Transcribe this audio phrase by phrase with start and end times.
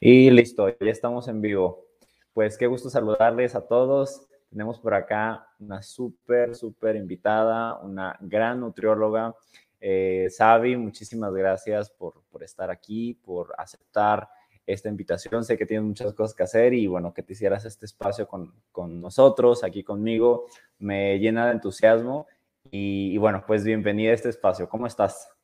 [0.00, 1.86] Y listo, ya estamos en vivo.
[2.34, 4.26] Pues qué gusto saludarles a todos.
[4.50, 9.34] Tenemos por acá una súper, súper invitada, una gran nutrióloga.
[9.80, 14.28] Eh, Sabi, muchísimas gracias por, por estar aquí, por aceptar
[14.66, 15.44] esta invitación.
[15.44, 18.52] Sé que tienes muchas cosas que hacer y bueno, que te hicieras este espacio con,
[18.72, 20.46] con nosotros, aquí conmigo,
[20.78, 22.26] me llena de entusiasmo.
[22.70, 24.68] Y, y, bueno, pues bienvenida a este espacio.
[24.68, 25.35] ¿Cómo estás?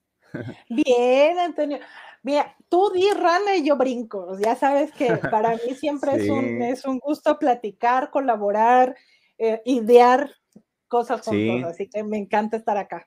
[0.69, 1.79] Bien, Antonio.
[2.23, 4.39] Mira, tú di rana y yo brinco.
[4.39, 8.95] Ya sabes que para mí siempre es, un, es un gusto platicar, colaborar,
[9.39, 10.31] eh, idear
[10.89, 11.65] cosas juntos.
[11.65, 13.07] Así que me encanta estar acá.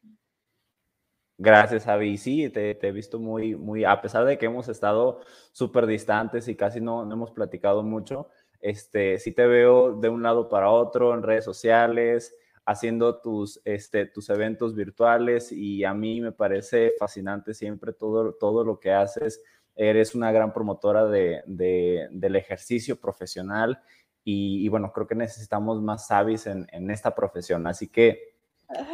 [1.37, 2.17] Gracias, Avi.
[2.17, 5.19] Sí, te, he visto muy, muy, a pesar de que hemos estado
[5.51, 8.29] súper distantes y casi no, no, hemos platicado mucho,
[8.61, 14.07] este, sí te veo de un lado para otro en redes sociales, haciendo tus, este,
[14.07, 19.41] tus eventos virtuales y a mí me parece fascinante siempre todo, todo lo que haces.
[19.75, 23.81] Eres una gran promotora de, del ejercicio profesional
[24.23, 27.67] y, bueno, creo que necesitamos más sabios en, en esta profesión.
[27.67, 28.35] Así que,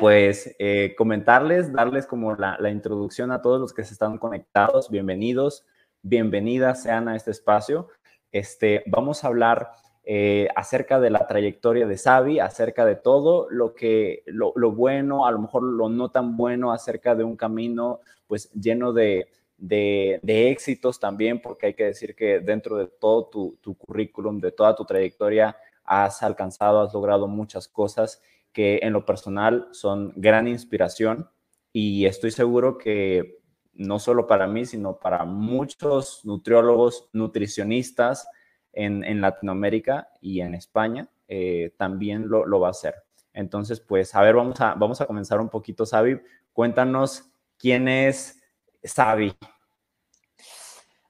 [0.02, 4.90] pues, eh, comentarles, darles como la, la introducción a todos los que se están conectados.
[4.90, 5.66] Bienvenidos,
[6.02, 7.88] bienvenidas sean a este espacio.
[8.34, 9.72] Este, vamos a hablar
[10.04, 15.32] eh, acerca de la trayectoria de Xavi, acerca de todo lo que, lo, bueno, a
[15.32, 21.00] lo mejor lo no tan bueno, acerca de un camino pues lleno de, de, éxitos
[21.00, 24.86] también, porque hay que decir que dentro de todo tu, tu, currículum, de toda tu
[24.86, 28.22] trayectoria, has alcanzado, has logrado muchas cosas
[28.54, 31.30] que en lo personal son gran inspiración.
[31.74, 33.40] Y estoy seguro que
[33.74, 38.28] no solo para mí, sino para muchos nutriólogos, nutricionistas,
[38.74, 42.96] en, Latinoamérica y en España eh, también lo, va a hacer.
[43.34, 46.20] Entonces, pues, a ver, vamos a, vamos a comenzar un poquito, Sabi.
[46.54, 48.42] Cuéntanos quién es
[48.84, 49.34] Sabi.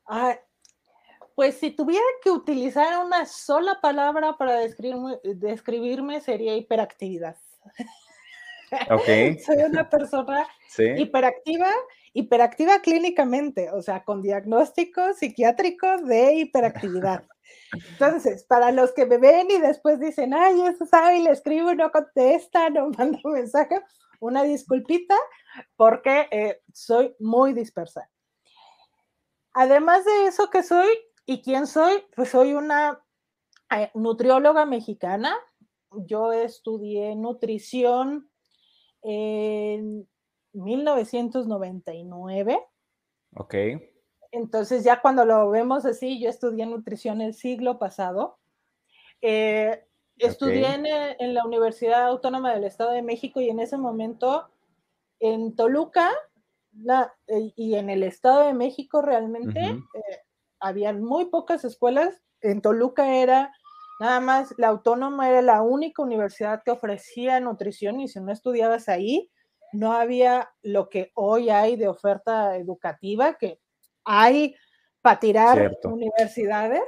[0.07, 0.37] Ah,
[1.35, 7.37] pues si tuviera que utilizar una sola palabra para describirme, describirme sería hiperactividad.
[8.89, 9.39] Okay.
[9.45, 10.47] Soy una persona
[10.97, 11.69] hiperactiva,
[12.13, 17.23] hiperactiva clínicamente, o sea, con diagnósticos psiquiátricos de hiperactividad.
[17.91, 21.75] Entonces, para los que me ven y después dicen, ay, eso sabe, le escribo y
[21.75, 23.81] no contesta, no mando mensaje,
[24.19, 25.17] una disculpita,
[25.75, 28.09] porque eh, soy muy dispersa.
[29.53, 30.87] Además de eso que soy
[31.25, 33.03] y quién soy, pues soy una
[33.75, 35.35] eh, nutrióloga mexicana.
[35.91, 38.31] Yo estudié nutrición
[39.01, 40.07] en
[40.53, 42.59] 1999.
[43.35, 43.55] Ok.
[44.31, 48.39] Entonces ya cuando lo vemos así, yo estudié nutrición el siglo pasado.
[49.21, 49.83] Eh,
[50.17, 54.49] estudié en, la Universidad Autónoma del Estado de México y en ese momento
[55.19, 56.11] en Toluca
[57.27, 60.19] eh, y en el Estado de México realmente eh,
[60.59, 62.21] había muy pocas escuelas.
[62.41, 63.53] En Toluca era
[63.99, 68.89] nada más, la Autónoma era la única universidad que ofrecía nutrición y si no estudiabas
[68.89, 69.29] ahí,
[69.73, 73.59] no había lo que hoy hay de oferta educativa, que
[74.05, 74.55] hay
[75.01, 76.83] para tirar universidades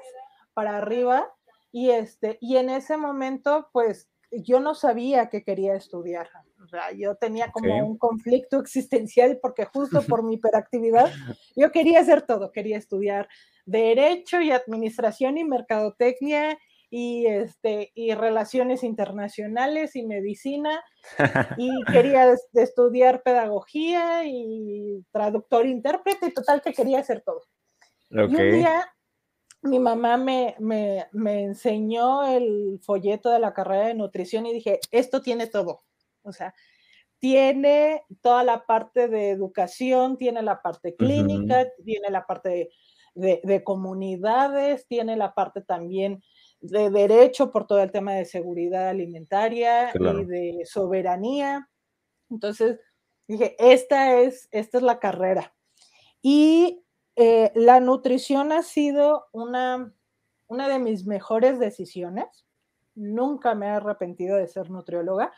[0.53, 1.31] para arriba.
[1.71, 6.29] Y, este, y en ese momento, pues yo no sabía que quería estudiar.
[6.63, 11.11] O sea, yo tenía como un conflicto existencial porque justo por mi hiperactividad,
[11.55, 13.27] yo quería hacer todo, quería estudiar
[13.65, 16.57] derecho y administración y mercadotecnia
[16.95, 20.83] y, este, y relaciones internacionales y medicina
[21.57, 27.41] y quería estudiar pedagogía y traductor intérprete, y total que quería hacer todo.
[28.11, 28.85] Y un día
[29.63, 34.79] mi mamá me, me, me, enseñó el folleto de la carrera de nutrición y dije,
[34.91, 35.81] esto tiene todo.
[36.21, 36.53] O sea,
[37.17, 42.69] tiene toda la parte de educación, tiene la parte clínica, tiene la parte
[43.15, 46.21] de, de, comunidades, tiene la parte también
[46.63, 51.69] de derecho por todo el tema de seguridad alimentaria y de soberanía.
[52.29, 52.79] Entonces
[53.27, 55.53] dije, esta es, esta es la carrera.
[56.21, 56.85] Y
[57.17, 59.93] eh, la nutrición ha sido una,
[60.47, 62.45] una de mis mejores decisiones.
[62.95, 65.33] Nunca me he arrepentido de ser nutrióloga.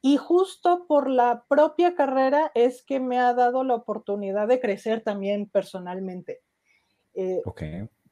[0.00, 5.02] Y justo por la propia carrera es que me ha dado la oportunidad de crecer
[5.02, 6.40] también personalmente.
[7.14, 7.42] Eh,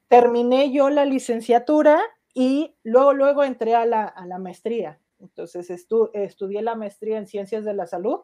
[0.09, 2.03] terminé yo la licenciatura
[2.35, 5.01] y luego, luego entré a la, a la maestría.
[5.19, 8.21] Entonces estudié la maestría en ciencias de la salud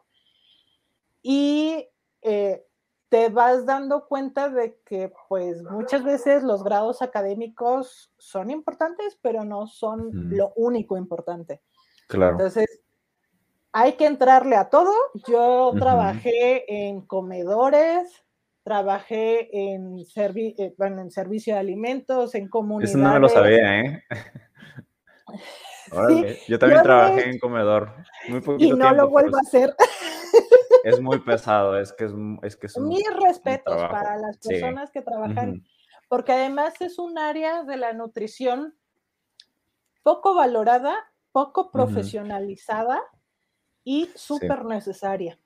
[1.21, 1.87] y
[2.21, 2.65] eh,
[3.09, 9.43] te vas dando cuenta de que pues muchas veces los grados académicos son importantes, pero
[9.43, 11.61] no son lo único importante.
[12.07, 12.33] Claro.
[12.33, 12.81] Entonces,
[13.71, 14.91] hay que entrarle a todo.
[15.27, 18.25] Yo trabajé en comedores,
[18.67, 22.95] trabajé en, eh, en servicio de alimentos, en comunidades.
[22.95, 24.03] Eso no me lo sabía, ¿eh?
[26.49, 27.93] yo también trabajé en comedor.
[28.27, 29.73] Muy y no lo vuelvo a hacer.
[30.83, 35.01] Es muy pesado, es que es, es, que es Mis respetos para las personas que
[35.01, 35.65] trabajan,
[36.07, 38.73] porque además es un área de la nutrición
[40.01, 40.95] poco valorada,
[41.33, 43.01] poco profesionalizada
[43.83, 45.37] y súper necesaria.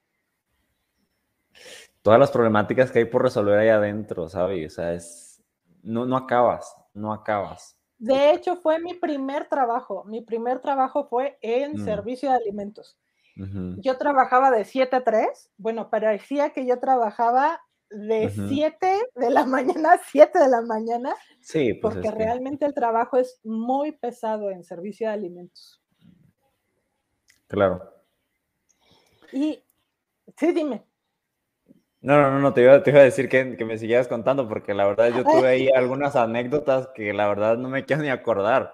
[2.02, 4.72] Todas las problemáticas que hay por resolver ahí adentro, ¿sabes?
[4.72, 5.44] O sea, es,
[5.84, 7.78] no, no acabas, no acabas.
[8.00, 10.04] De hecho, fue mi primer trabajo.
[10.06, 11.86] Mi primer trabajo fue en mm.
[11.86, 12.98] servicio de alimentos.
[13.78, 15.52] Yo trabajaba de 7 a 3.
[15.58, 21.14] Bueno, parecía que yo trabajaba de 7 de la mañana a 7 de la mañana.
[21.42, 25.82] Sí, pues porque realmente el trabajo es muy pesado en servicio de alimentos.
[27.48, 27.84] Claro.
[29.32, 29.64] Y
[30.38, 30.86] sí, dime.
[32.02, 35.10] No, no, no, te iba, a decir que, que, me siguieras contando, porque la verdad
[35.16, 38.74] yo tuve ahí algunas anécdotas que la verdad no me quiero ni acordar.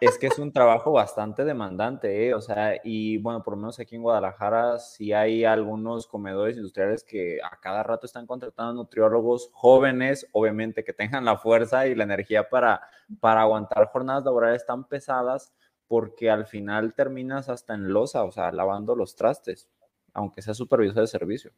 [0.00, 2.34] Es que es un trabajo bastante demandante, ¿eh?
[2.34, 7.04] O sea, y bueno, por lo menos aquí en Guadalajara sí hay algunos comedores industriales
[7.04, 12.04] que a cada rato están contratando nutriólogos jóvenes, obviamente que tengan la fuerza y la
[12.04, 12.82] energía para,
[13.20, 15.54] para aguantar jornadas laborales tan pesadas,
[15.86, 19.68] porque al final terminas hasta en losa, o sea, lavando los trastes,
[20.12, 21.52] aunque sea supervisor de servicio.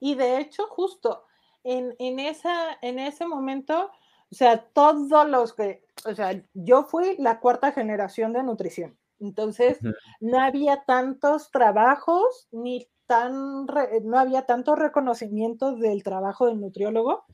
[0.00, 1.24] Y de hecho, justo
[1.64, 3.90] en, esa, en ese momento,
[4.30, 8.98] o sea, todos los que, o sea, yo fui la cuarta generación de nutrición.
[9.20, 9.78] Entonces,
[10.20, 13.66] no había tantos trabajos ni tan,
[14.02, 17.24] no había tanto reconocimiento del trabajo del nutriólogo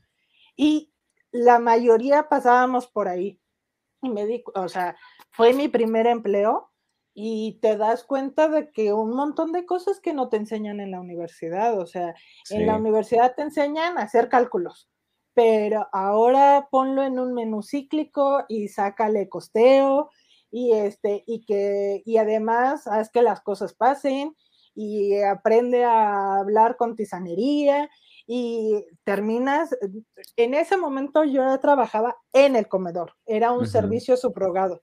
[0.55, 0.93] y
[1.31, 3.41] la mayoría pasábamos por ahí.
[4.01, 4.95] Y me di, o sea,
[5.31, 6.70] fue mi primer empleo
[7.13, 10.91] y te das cuenta de que un montón de cosas que no te enseñan en
[10.91, 12.15] la universidad, o sea,
[12.49, 14.89] en la universidad te enseñan a hacer cálculos,
[15.33, 20.09] pero ahora ponlo en un menú cíclico y sácale costeo
[20.51, 24.35] y este y que y además haz que las cosas pasen
[24.73, 27.89] y aprende a hablar con tisanería
[28.25, 29.75] y terminas
[30.37, 34.81] en ese momento yo trabajaba en el comedor, era un servicio subrogado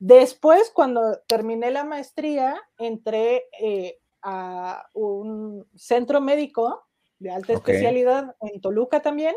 [0.00, 6.86] Después, cuando terminé la maestría, entré eh, a un centro médico
[7.18, 9.36] de alta especialidad en Toluca también.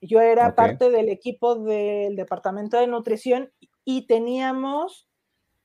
[0.00, 3.52] Yo era parte del equipo del departamento de nutrición
[3.84, 5.08] y teníamos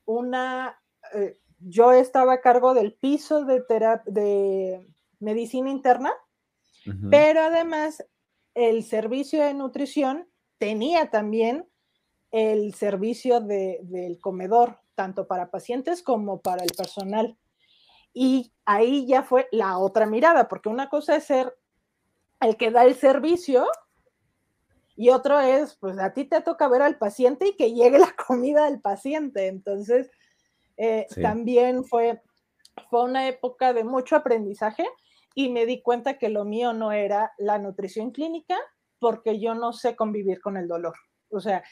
[0.06, 0.81] una,
[1.13, 3.63] eh, yo estaba a cargo del piso de,
[4.07, 4.89] de
[5.19, 6.12] medicina interna,
[7.12, 8.04] pero además
[8.56, 10.27] el servicio de nutrición
[10.57, 11.68] tenía también
[12.35, 17.37] el servicio del comedor, tanto para pacientes como para el personal.
[18.13, 21.55] Y ahí ya fue la otra mirada, porque una cosa es ser
[22.41, 23.65] el que da el servicio
[24.97, 28.13] y otro es, pues a ti te toca ver al paciente y que llegue la
[28.27, 29.47] comida al paciente.
[29.47, 30.11] Entonces,
[30.75, 32.21] eh, también fue,
[32.89, 34.85] fue una época de mucho aprendizaje
[35.35, 38.57] y me di cuenta que lo mío no era la nutrición clínica
[38.99, 40.95] porque yo no sé convivir con el dolor.
[41.29, 41.63] O sea,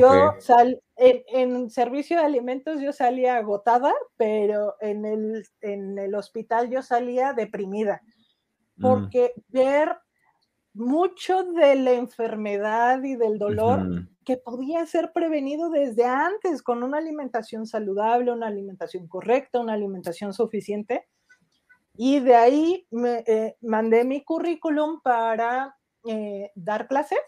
[0.00, 6.70] yo sal, en, servicio de alimentos yo salía agotada, pero en el, en el hospital
[6.70, 8.02] yo salía deprimida,
[8.76, 8.82] mm.
[8.82, 9.96] porque ver
[10.74, 16.98] mucho de la enfermedad y del dolor que podía ser prevenido desde antes con una
[16.98, 21.06] alimentación saludable, una alimentación correcta, una alimentación suficiente.
[21.94, 25.74] Y de ahí me, eh, mandé mi currículum para
[26.06, 27.20] eh, dar clases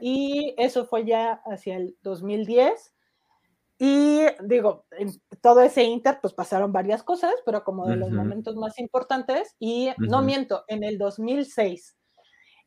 [0.00, 2.94] y eso fue ya hacia el 2010.
[3.78, 8.54] Y digo, en todo ese inter, pues pasaron varias cosas, pero como de los momentos
[8.56, 11.96] más importantes, y no miento, en el 2006.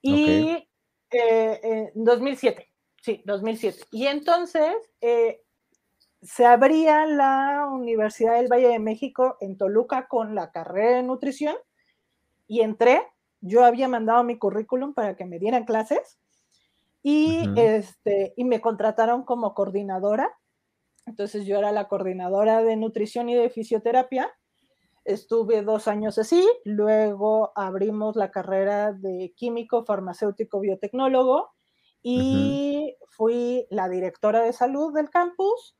[0.01, 0.67] Y
[1.11, 2.69] en 2007, eh,
[3.01, 3.85] sí, 2007.
[3.91, 5.43] Y entonces eh,
[6.23, 11.55] se abría la Universidad del Valle de México en Toluca con la carrera de nutrición
[12.47, 13.03] y entré.
[13.39, 16.17] Yo había mandado mi currículum para que me dieran clases
[17.03, 20.33] y, este, y me contrataron como coordinadora.
[21.05, 24.31] Entonces yo era la coordinadora de nutrición y de fisioterapia.
[25.03, 31.51] Estuve dos años así, luego abrimos la carrera de químico, farmacéutico, biotecnólogo.
[32.01, 35.75] Y fui la directora de salud del campus.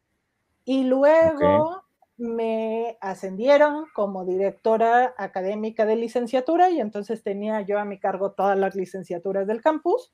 [0.66, 1.84] Y luego
[2.18, 6.70] me ascendieron como directora académica de licenciatura.
[6.70, 10.14] Y entonces tenía yo a mi cargo todas las licenciaturas del campus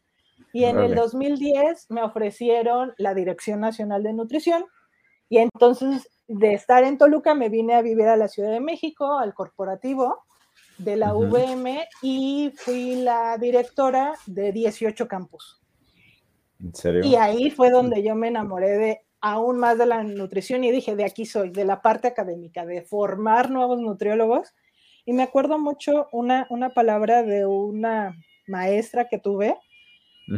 [0.53, 4.65] y en el 2010 me ofrecieron la Dirección Nacional de Nutrición
[5.29, 9.17] y entonces de estar en Toluca me vine a vivir a la Ciudad de México,
[9.17, 10.24] al corporativo,
[10.77, 15.62] de la VM y fui la directora de 18 campus.
[16.60, 17.03] ¿En serio?
[17.03, 20.96] Y ahí fue donde yo me enamoré de aún más de la nutrición y dije,
[20.96, 24.53] de aquí soy, de la parte académica, de formar nuevos nutriólogos.
[25.05, 28.15] Y me acuerdo mucho una, una palabra de una
[28.48, 29.58] maestra que tuve,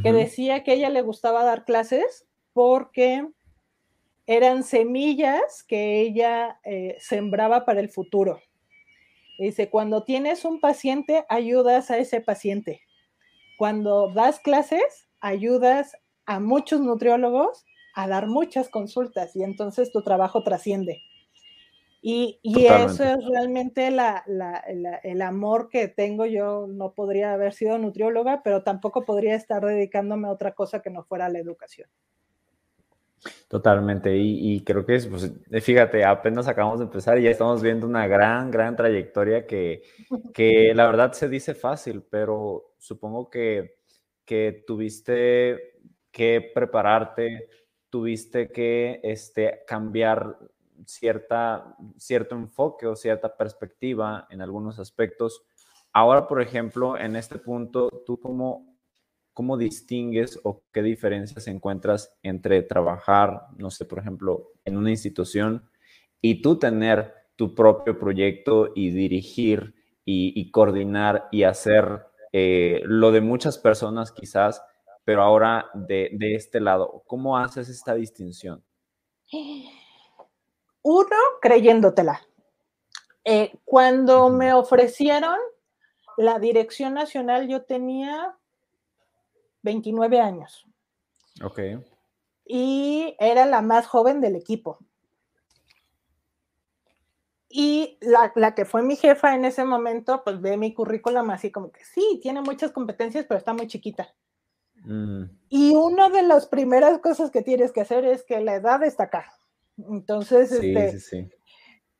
[0.04, 3.28] que decía que ella le gustaba dar clases porque
[4.26, 8.40] eran semillas que ella eh, sembraba para el futuro.
[9.40, 12.82] Dice, cuando tienes un paciente, ayudas a ese paciente.
[13.58, 20.44] Cuando das clases, ayudas a muchos nutriólogos a dar muchas consultas y entonces tu trabajo
[20.44, 21.02] trasciende.
[22.04, 26.26] Y, eso es realmente el amor que tengo.
[26.26, 30.90] Yo no podría haber sido nutrióloga, pero tampoco podría estar dedicándome a otra cosa que
[30.90, 31.88] no fuera la educación.
[33.48, 37.62] Totalmente, y, creo que es, pues, eh, fíjate, apenas acabamos de empezar y ya estamos
[37.62, 39.84] viendo una gran, gran trayectoria que,
[40.34, 43.76] que la verdad se dice fácil, pero supongo que,
[44.26, 45.76] que tuviste
[46.10, 47.48] que prepararte,
[47.92, 50.38] tuviste que este, cambiar
[50.86, 55.44] cierta, cierto enfoque o cierta perspectiva en algunos aspectos.
[55.94, 58.78] Ahora, por ejemplo, en este punto, ¿tú cómo,
[59.34, 65.70] cómo distingues o qué diferencias encuentras entre trabajar, no sé, por ejemplo, en una institución
[66.22, 73.22] y tú tener tu propio proyecto y dirigir y, coordinar y hacer eh, lo de
[73.22, 74.62] muchas personas quizás,
[75.06, 77.04] pero ahora de, de este lado?
[77.08, 78.64] ¿Cómo haces esta distinción?
[80.84, 82.22] Uno, creyéndotela.
[83.24, 85.38] Eh, cuando me ofrecieron
[86.18, 88.36] la dirección nacional, yo tenía
[89.62, 90.66] 29 años.
[91.44, 91.60] Ok.
[92.46, 94.80] Y era la más joven del equipo.
[97.54, 101.72] Y la, que fue mi jefa en ese momento, pues ve mi currículum así como
[101.72, 104.14] que sí, tiene muchas competencias, pero está muy chiquita.
[104.84, 105.24] Mm.
[105.50, 109.04] Y una de las primeras cosas que tienes que hacer es que la edad está
[109.04, 109.34] acá.
[109.90, 111.30] Entonces, este,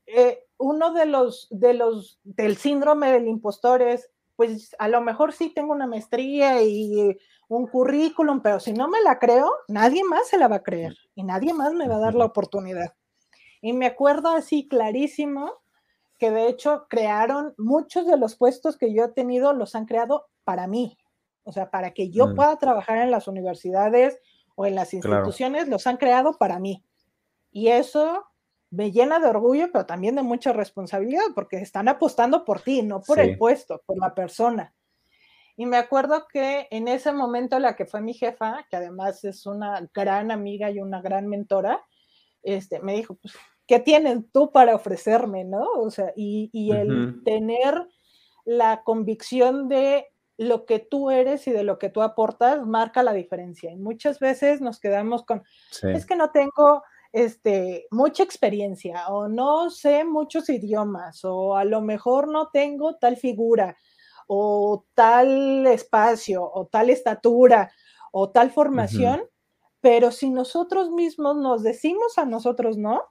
[0.06, 5.34] eh, uno de los, de los, del síndrome del impostor es, pues a lo mejor
[5.34, 10.28] sí tengo una maestría y un currículum, pero si no me la creo, nadie más
[10.28, 12.94] se la va a creer y nadie más me va a dar la oportunidad.
[13.62, 15.62] Y me acuerdo así clarísimo
[16.18, 20.28] que de hecho crearon muchos de los puestos que yo he tenido, los han creado
[20.44, 20.98] para mí,
[21.44, 22.36] o sea, para que yo mm.
[22.36, 24.20] pueda trabajar en las universidades
[24.56, 26.86] o en las instituciones, los han creado para mí.
[27.52, 28.26] Y eso
[28.70, 33.02] me llena de orgullo, pero también de mucha responsabilidad, porque están apostando por ti, no
[33.02, 34.74] por el puesto, por la persona.
[35.58, 39.46] Y me acuerdo que en ese momento la que fue mi jefa, que además es
[39.46, 41.86] una gran amiga y una gran mentora,
[42.42, 43.36] este, me dijo, pues,
[43.68, 45.66] ¿qué tienes tú para ofrecerme, no?
[45.74, 47.88] O sea, y, y el tener
[48.46, 53.14] la convicción de lo que tú eres y de lo que tú aportas marca la
[53.14, 53.72] diferencia.
[53.72, 55.44] Y muchas veces nos quedamos con,
[55.84, 56.82] es que no tengo
[57.14, 63.18] este, mucha experiencia o no sé muchos idiomas o a lo mejor no tengo tal
[63.18, 63.76] figura
[64.28, 67.72] o tal espacio o tal estatura
[68.14, 69.22] o tal formación,
[69.82, 73.02] pero si nosotros mismos nos decimos a nosotros no,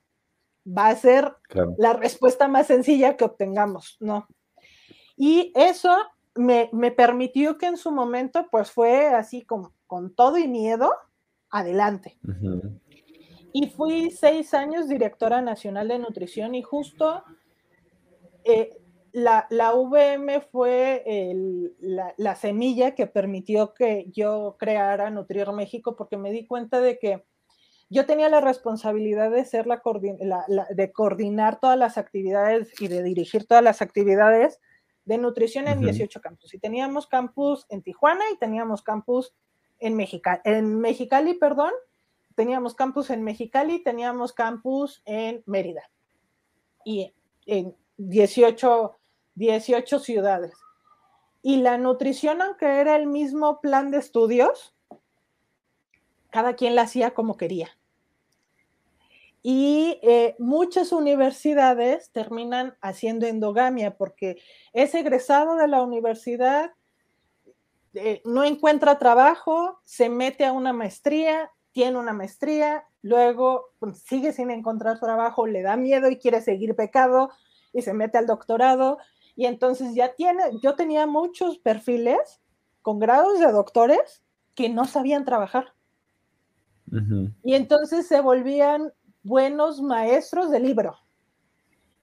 [0.66, 1.34] va a ser
[1.78, 4.26] la respuesta más sencilla que obtengamos, ¿no?
[5.16, 5.94] Y eso
[6.34, 10.90] me, permitió que en su momento, pues fue así con, con todo y miedo,
[11.50, 12.18] adelante.
[13.52, 17.24] Y fui seis años directora nacional de nutrición y justo
[18.44, 18.76] eh,
[19.12, 21.04] la, la, VM fue
[22.16, 27.24] la, semilla que permitió que yo creara Nutrir México porque me di cuenta de que
[27.88, 29.82] yo tenía la responsabilidad de ser la,
[30.70, 34.60] de coordinar todas las actividades y de dirigir todas las actividades
[35.04, 36.54] de nutrición en 18 campus.
[36.54, 39.34] Y teníamos campus en Tijuana y teníamos campus
[39.80, 41.72] en, Mexica en Mexicali, perdón,
[42.40, 45.90] teníamos campus en Mexicali, teníamos campus en Mérida
[46.86, 47.12] y
[47.44, 48.96] en 18,
[49.34, 50.54] 18 ciudades.
[51.42, 54.74] Y la nutrición, aunque era el mismo plan de estudios,
[56.30, 57.76] cada quien la hacía como quería.
[59.42, 64.40] Y eh, muchas universidades terminan haciendo endogamia porque
[64.72, 66.72] es egresado de la universidad,
[67.92, 74.32] eh, no encuentra trabajo, se mete a una maestría, tiene una maestría, luego pues, sigue
[74.32, 77.30] sin encontrar trabajo, le da miedo y quiere seguir pecado
[77.72, 78.98] y se mete al doctorado.
[79.36, 82.40] Y entonces ya tiene, yo tenía muchos perfiles
[82.82, 84.22] con grados de doctores
[84.54, 85.74] que no sabían trabajar.
[87.44, 90.96] Y entonces se volvían buenos maestros de libro.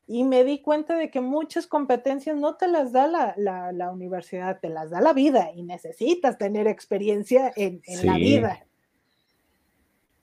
[0.10, 4.70] y me di cuenta de que muchas competencias no te las da la, universidad, te
[4.70, 8.66] las da la vida y necesitas tener experiencia en, la vida.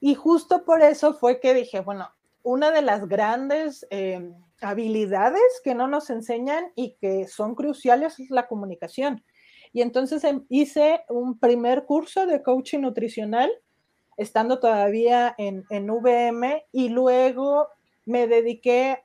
[0.07, 2.11] Y justo por eso fue que dije, bueno,
[2.43, 8.29] una de las grandes eh, habilidades que no nos enseñan y que son cruciales es
[8.29, 9.25] la comunicación.
[9.73, 13.51] Y entonces em, hice un primer curso de coaching nutricional,
[14.19, 17.69] estando todavía en, en VM, y luego
[18.05, 18.99] me dediqué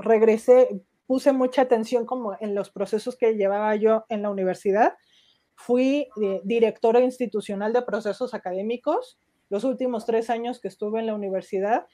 [0.00, 4.94] regresé, puse mucha atención como en los procesos que llevaba yo en la universidad.
[5.54, 9.16] Fui eh, directora institucional de procesos académicos
[9.50, 11.86] los últimos tres años que estuve en la universidad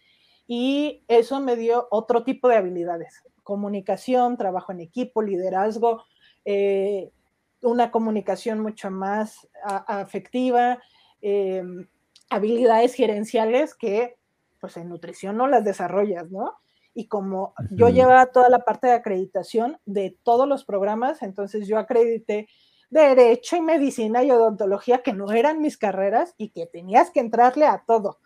[0.46, 6.04] y eso me dio otro tipo de habilidades, comunicación, trabajo en equipo, liderazgo,
[6.44, 7.10] eh,
[7.62, 10.78] una comunicación mucho más afectiva,
[11.20, 11.88] em,
[12.30, 14.16] habilidades gerenciales que
[14.60, 16.54] pues en nutrición no las desarrollas, ¿no?
[16.96, 21.78] y como yo llevaba toda la parte de acreditación de todos los programas, entonces yo
[21.78, 22.48] acredité
[22.90, 27.66] derecho y medicina y odontología, que no eran mis carreras y que tenías que entrarle
[27.66, 28.18] a todo,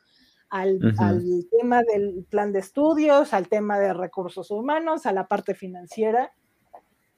[0.49, 5.55] al, al, tema del plan de estudios, al tema de recursos humanos, a la parte
[5.55, 6.33] financiera.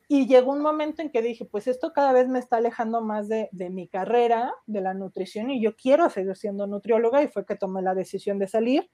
[0.08, 3.28] Y llegó un momento en que dije, pues esto cada vez me está alejando más
[3.28, 7.46] de, de mi carrera, de la nutrición, y yo quiero seguir siendo nutrióloga, y fue
[7.46, 8.90] que tomé la decisión de salir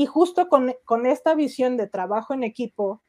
[0.00, 0.74] y justo con,
[1.06, 3.02] esta visión de trabajo en equipo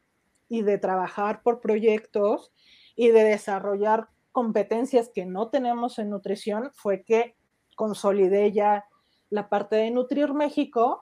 [0.50, 2.52] y de trabajar por proyectos
[2.98, 7.36] y de desarrollar competencias que no tenemos en nutrición, fue que
[7.76, 8.86] consolidé ya
[9.30, 11.02] la parte de Nutrir México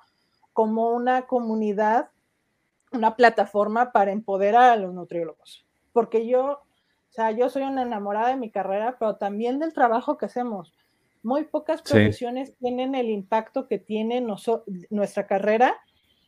[0.53, 2.09] como una comunidad,
[2.91, 5.65] una plataforma para empoderar a los nutriólogos.
[5.93, 10.17] Porque yo, o sea, yo soy una enamorada de mi carrera, pero también del trabajo
[10.17, 10.73] que hacemos.
[11.21, 14.25] Muy pocas profesiones tienen el impacto que tiene
[14.89, 15.75] nuestra carrera,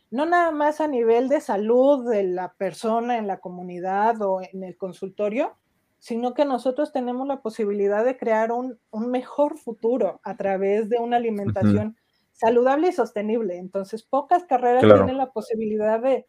[0.10, 4.64] no nada más a nivel de salud de la persona en la comunidad o en
[4.64, 5.56] el consultorio,
[6.02, 11.18] sino que nosotros tenemos la posibilidad de crear un, mejor futuro a través de una
[11.18, 11.96] alimentación
[12.34, 13.60] saludable y sostenible.
[13.60, 16.26] Entonces, pocas carreras tienen la posibilidad de,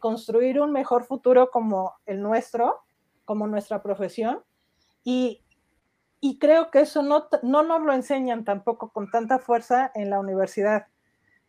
[0.00, 2.80] construir un mejor futuro como el nuestro,
[3.26, 4.40] como nuestra profesión.
[5.04, 5.44] Y,
[6.18, 10.18] y creo que eso no, no nos lo enseñan tampoco con tanta fuerza en la
[10.18, 10.86] universidad.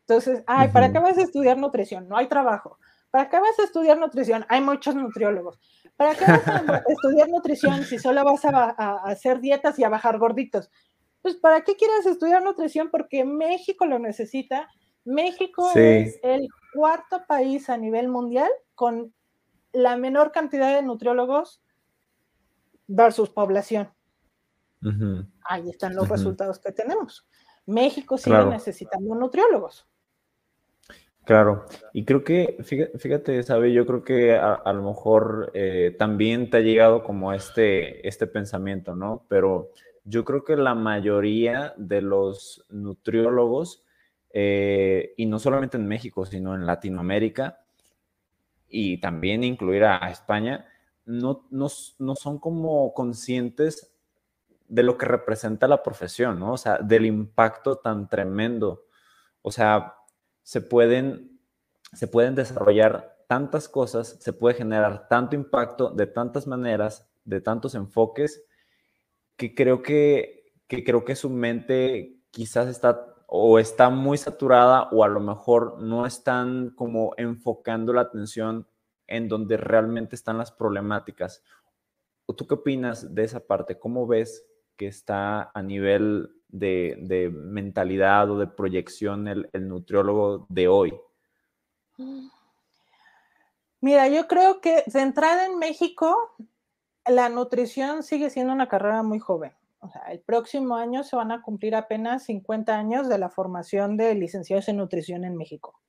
[0.01, 2.09] Entonces, ay, ¿para qué vas a estudiar nutrición?
[2.09, 2.79] No hay trabajo.
[3.15, 4.45] ¿Para qué vas a estudiar nutrición?
[4.49, 5.57] Hay muchos nutriólogos.
[5.95, 8.71] ¿Para qué vas a estudiar nutrición si solo vas a,
[9.05, 10.69] hacer dietas y a bajar gorditos?
[11.21, 12.89] Pues, ¿para qué quieres estudiar nutrición?
[12.91, 14.67] Porque México lo necesita.
[15.05, 19.13] México es el cuarto país a nivel mundial con
[19.71, 21.63] la menor cantidad de nutriólogos
[22.85, 23.93] versus población.
[25.45, 27.25] Ahí están los resultados que tenemos.
[27.65, 29.87] México sigue necesitando nutriólogos.
[31.25, 36.57] Claro, y creo que, fíjate, sabe, yo creo que a, lo mejor eh, también te
[36.57, 39.25] ha llegado como este, este pensamiento, ¿no?
[39.27, 39.71] Pero
[40.03, 43.83] yo creo que la mayoría de los nutriólogos,
[44.33, 47.59] eh, y no solamente en México, sino en Latinoamérica,
[48.69, 50.67] y también incluir a, España,
[51.05, 53.95] no, no, no son como conscientes
[54.67, 56.53] de lo que representa la profesión, ¿no?
[56.53, 58.85] O sea, del impacto tan tremendo.
[59.41, 59.94] O sea,
[60.45, 61.41] se pueden,
[61.91, 67.73] se pueden desarrollar tantas cosas, se puede generar tanto impacto de tantas maneras, de tantos
[67.73, 68.45] enfoques,
[69.37, 75.03] que creo que, que creo que su mente quizás está o está muy saturada o
[75.03, 78.67] a lo mejor no están como enfocando la atención
[79.07, 81.43] en donde realmente están las problemáticas.
[82.37, 83.79] ¿Tú qué opinas de esa parte?
[83.79, 84.45] ¿Cómo ves
[84.77, 90.99] que está a nivel de, mentalidad o de proyección el, nutriólogo de hoy?
[93.81, 96.35] Mira, yo creo que de entrada en México,
[97.05, 99.53] la nutrición sigue siendo una carrera muy joven.
[99.79, 103.97] O sea, el próximo año se van a cumplir apenas 50 años de la formación
[103.97, 105.79] de licenciados en nutrición en México.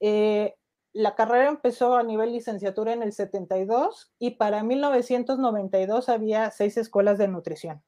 [0.00, 0.56] Eh,
[0.92, 7.18] la carrera empezó a nivel licenciatura en el 72 y para 1992 había seis escuelas
[7.18, 7.82] de nutrición.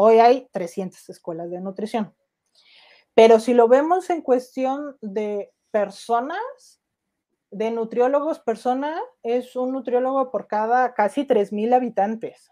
[0.00, 2.14] Hoy hay 300 escuelas de nutrición.
[3.14, 6.80] Pero si lo vemos en cuestión de personas,
[7.50, 12.48] de nutriólogos persona, es un nutriólogo por cada casi 3.000 habitantes.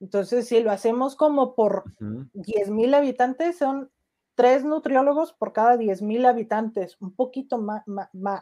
[0.00, 3.90] Entonces, si lo hacemos como por 10.000 habitantes, son
[4.34, 7.84] tres nutriólogos por cada 10.000 habitantes, un poquito más,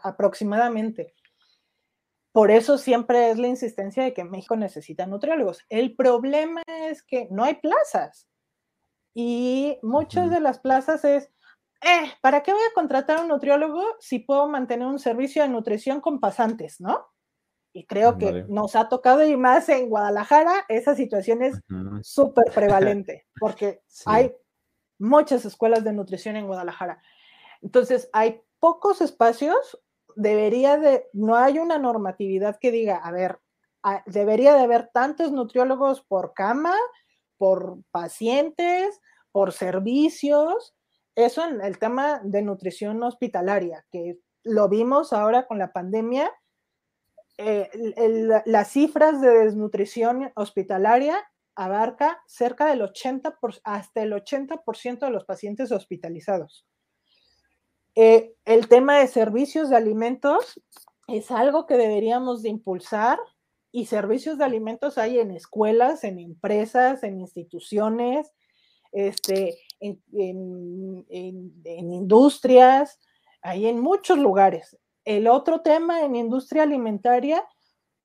[0.04, 1.16] aproximadamente.
[2.32, 5.64] Por eso siempre es la insistencia de que México necesita nutriólogos.
[5.68, 8.28] El problema es que no hay plazas
[9.14, 11.30] y muchas de las plazas es,
[11.82, 15.48] eh, ¿para qué voy a contratar a un nutriólogo si puedo mantener un servicio de
[15.48, 17.06] nutrición con pasantes, no?
[17.72, 21.60] Y creo que nos ha tocado y más en Guadalajara, esa situación es
[22.02, 24.32] súper prevalente, porque hay
[24.98, 27.02] muchas escuelas de nutrición en Guadalajara.
[27.60, 29.80] Entonces, hay pocos espacios,
[30.18, 33.38] debería de, no hay una normatividad que diga, a ver,
[34.06, 36.74] debería de haber tantos nutriólogos por cama,
[37.36, 39.00] por pacientes,
[39.30, 40.74] por servicios.
[41.14, 46.32] Eso en el tema de nutrición hospitalaria, que lo vimos ahora con la pandemia,
[47.36, 47.70] eh,
[48.44, 55.70] las cifras de desnutrición hospitalaria abarca cerca del 80%, hasta el 80% de los pacientes
[55.70, 56.67] hospitalizados.
[58.00, 60.62] Eh, el tema de servicios de alimentos
[61.08, 63.18] es algo que deberíamos de impulsar
[63.72, 68.32] y servicios de alimentos hay en escuelas, en empresas, en instituciones,
[68.92, 71.04] este, en,
[71.66, 73.00] industrias,
[73.42, 74.78] hay en muchos lugares.
[75.04, 77.44] El otro tema en industria alimentaria,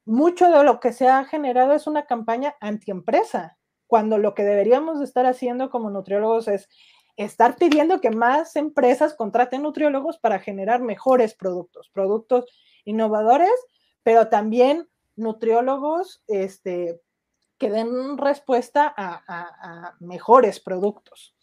[0.05, 5.01] mucho de lo que se ha generado es una campaña antiempresa, cuando lo que deberíamos
[5.01, 6.67] estar haciendo como nutriólogos es
[7.17, 12.45] estar pidiendo que más empresas contraten nutriólogos para generar mejores productos, productos
[12.85, 13.53] innovadores,
[14.03, 17.01] pero también nutriólogos este,
[17.57, 21.35] que den respuesta a, mejores productos.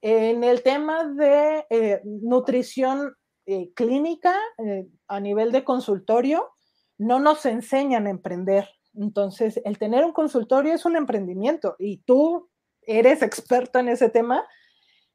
[0.00, 6.50] En el tema de eh, nutrición eh, clínica eh, a nivel de consultorio,
[6.98, 8.68] no nos enseñan a emprender.
[8.94, 12.48] Entonces, el tener un consultorio es un emprendimiento y tú
[12.82, 14.46] eres experto en ese tema,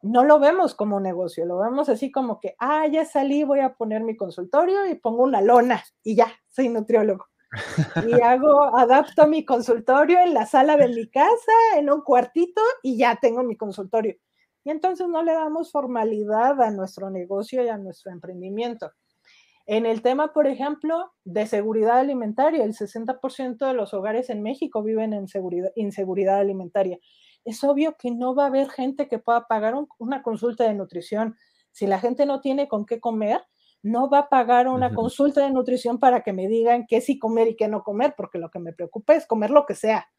[0.01, 3.61] no lo vemos como un negocio, lo vemos así como que, ah, ya salí, voy
[3.61, 7.25] a poner mi consultorio y pongo una lona y ya, soy nutriólogo.
[8.07, 12.97] Y hago, adapto mi consultorio en la sala de mi casa, en un cuartito y
[12.97, 14.15] ya tengo mi consultorio.
[14.63, 18.91] Y entonces no le damos formalidad a nuestro negocio y a nuestro emprendimiento.
[19.65, 24.83] En el tema, por ejemplo, de seguridad alimentaria, el 60% de los hogares en México
[24.83, 25.25] viven en
[25.75, 26.99] inseguridad alimentaria
[27.47, 31.37] es obvio que no va a haber gente que pueda pagar una consulta de nutrición.
[31.71, 33.41] Si la gente no tiene con qué comer,
[33.81, 37.47] no va a pagar una consulta de nutrición para que me digan qué sí comer
[37.47, 40.09] y qué no comer, porque lo que me preocupa es comer lo que sea.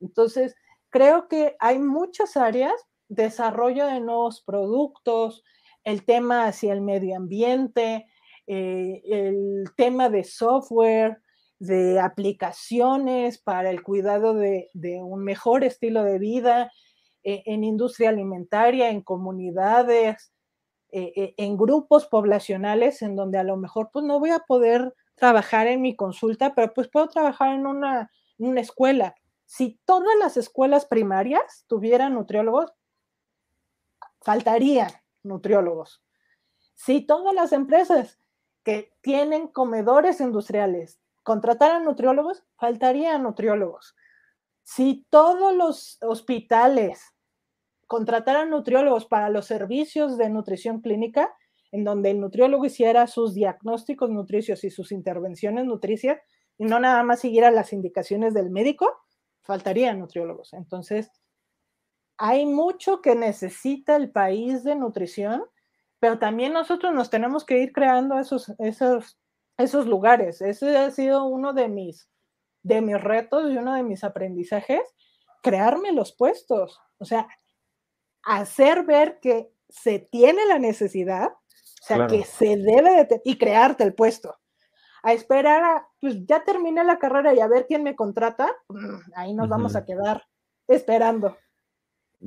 [0.00, 0.56] Entonces,
[0.88, 2.72] creo que hay muchas áreas,
[3.08, 5.44] desarrollo de nuevos productos,
[5.82, 8.06] el tema hacia el medio ambiente,
[8.46, 11.20] eh, el tema de software,
[11.58, 14.70] de aplicaciones para el cuidado de,
[15.02, 16.72] un mejor estilo de vida
[17.22, 20.32] eh, en industria alimentaria, en comunidades,
[20.90, 24.94] eh, eh, en grupos poblacionales en donde a lo mejor pues no voy a poder
[25.14, 29.14] trabajar en mi consulta, pero pues puedo trabajar en una, en una escuela.
[29.46, 32.72] Si todas las escuelas primarias tuvieran nutriólogos,
[34.20, 34.90] faltarían
[35.22, 36.02] nutriólogos.
[36.74, 38.18] Si todas las empresas
[38.64, 43.96] que tienen comedores industriales contrataran nutriólogos, faltarían nutriólogos.
[44.62, 47.02] Si todos los hospitales
[47.86, 51.34] contrataran nutriólogos para los servicios de nutrición clínica,
[51.72, 56.20] en donde el nutriólogo hiciera sus diagnósticos nutricios y sus intervenciones nutricias,
[56.56, 58.88] y no nada más siguiera las indicaciones del médico,
[59.42, 60.52] faltarían nutriólogos.
[60.52, 61.10] Entonces,
[62.16, 65.42] hay mucho que necesita el país de nutrición,
[65.98, 69.18] pero también nosotros nos tenemos que ir creando esos, esos
[69.56, 70.40] esos lugares.
[70.40, 72.08] Ese ha sido uno de mis,
[72.62, 74.82] de mis retos y uno de mis aprendizajes,
[75.42, 76.80] crearme los puestos.
[76.98, 77.28] O sea,
[78.22, 83.84] hacer ver que se tiene la necesidad, o sea, que se debe de y crearte
[83.84, 84.36] el puesto.
[85.02, 89.12] A esperar a, pues ya terminé la carrera y a ver quién me contrata, mm,
[89.16, 90.24] ahí nos vamos a quedar
[90.66, 91.36] esperando.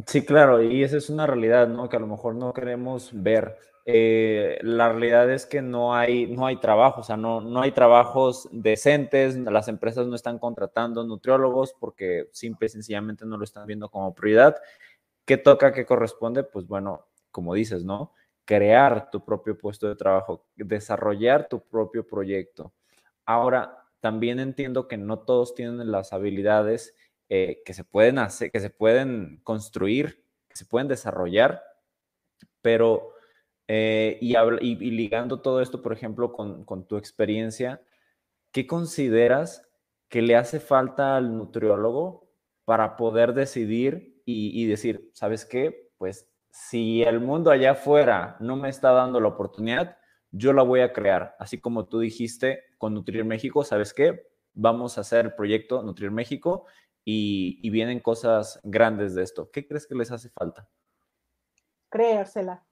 [0.06, 1.90] Sí, claro, y esa es una realidad, ¿no?
[1.90, 3.58] Que a lo mejor no queremos ver.
[3.86, 7.72] Eh, la realidad es que no hay, no hay trabajo, o sea, no, no hay
[7.72, 13.66] trabajos decentes, las empresas no están contratando nutriólogos porque simple y sencillamente no lo están
[13.66, 14.58] viendo como prioridad.
[15.26, 16.44] ¿Qué toca, qué corresponde?
[16.44, 18.14] Pues bueno, como dices, ¿no?
[18.46, 22.74] Crear tu propio puesto de trabajo, desarrollar tu propio proyecto.
[23.26, 26.96] Ahora, también entiendo que no todos tienen las habilidades
[27.30, 31.62] eh, que se pueden hacer, que se pueden construir, que se pueden desarrollar,
[32.62, 33.12] pero
[33.68, 37.82] eh, y, ligando todo esto, por ejemplo, con, con, tu experiencia,
[38.52, 39.68] ¿qué consideras
[40.08, 42.30] que le hace falta al nutriólogo
[42.63, 45.92] para poder decidir y, y, decir, ¿sabes qué?
[45.98, 49.98] Pues si el mundo allá afuera no me está dando la oportunidad,
[50.32, 51.36] yo la voy a crear.
[51.40, 54.28] Así como tú dijiste con Nutrir México, ¿sabes qué?
[54.54, 56.66] Vamos a hacer el proyecto Nutrir México
[57.10, 59.50] y, y vienen cosas grandes de esto.
[59.50, 60.67] ¿Qué crees que les hace falta?
[61.89, 62.65] Creérsela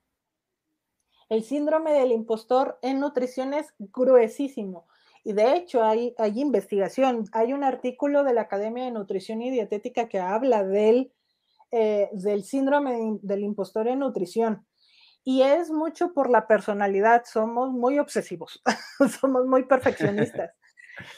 [1.29, 4.89] El síndrome del impostor en nutrición es gruesísimo.
[5.23, 9.51] Y de hecho hay, hay investigación, hay un artículo de la Academia de Nutrición y
[9.51, 11.13] Dietética que habla del,
[11.71, 14.67] eh, del síndrome del impostor en nutrición.
[15.23, 18.61] Y es mucho por la personalidad, somos muy obsesivos,
[19.21, 20.51] somos muy perfeccionistas.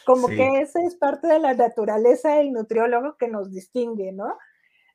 [0.06, 4.38] Como que esa es parte de la naturaleza del nutriólogo que nos distingue, ¿no?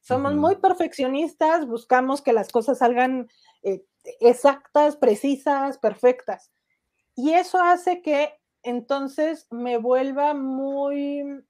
[0.00, 3.28] Somos muy perfeccionistas, buscamos que las cosas salgan
[3.62, 3.84] eh,
[4.20, 6.50] exactas, precisas, perfectas.
[7.14, 11.44] Y eso hace que entonces me vuelva muy,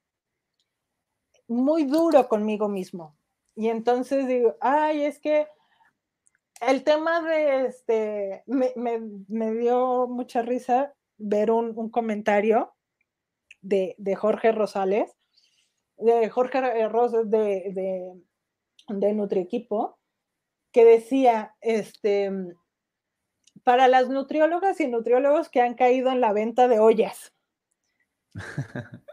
[1.48, 3.16] muy duro conmigo mismo.
[3.54, 5.46] Y entonces digo, ay, es que
[6.60, 12.74] el tema de este, me, dio mucha risa ver un, comentario
[13.62, 15.16] de, Jorge Rosales,
[15.96, 18.12] de Jorge Rosales de, de,
[18.88, 19.98] de Nutriequipo,
[20.72, 22.30] que decía, este,
[23.64, 27.32] para las nutriólogas y nutriólogos que han caído en la venta de ollas.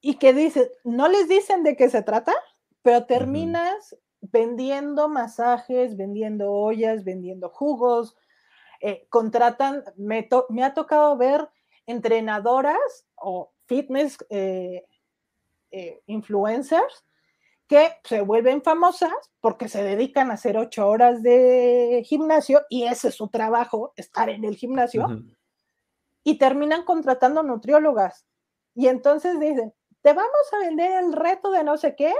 [0.00, 2.34] y que dice, no les dicen de qué se trata,
[2.82, 8.16] pero terminas vendiendo masajes, vendiendo ollas, vendiendo jugos,
[8.80, 10.28] eh, contratan, me,
[10.64, 11.48] ha tocado ver
[11.88, 14.84] entrenadoras o fitness eh,
[15.70, 17.04] eh, influencers
[17.66, 23.08] que se vuelven famosas porque se dedican a hacer ocho horas de gimnasio y ese
[23.08, 25.06] es su trabajo, estar en el gimnasio,
[26.24, 28.26] y terminan contratando nutriólogas.
[28.74, 32.14] Y entonces dicen, te vamos a vender el reto de no sé qué,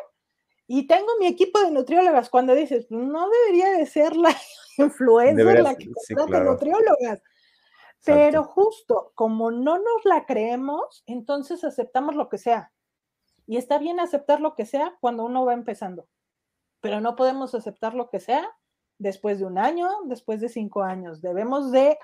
[0.67, 2.29] y tengo mi equipo de nutriólogas.
[2.29, 4.37] Cuando dices, no debería de ser la
[4.77, 7.23] influencer la que contrata nutriólogas.
[8.05, 12.73] Pero justo como no nos la creemos, entonces aceptamos lo que sea.
[13.47, 16.09] Y está bien aceptar lo que sea cuando uno va empezando,
[16.81, 18.49] pero no podemos aceptar lo que sea
[18.99, 21.21] después de un año, después de cinco años.
[21.21, 21.99] Debemos de,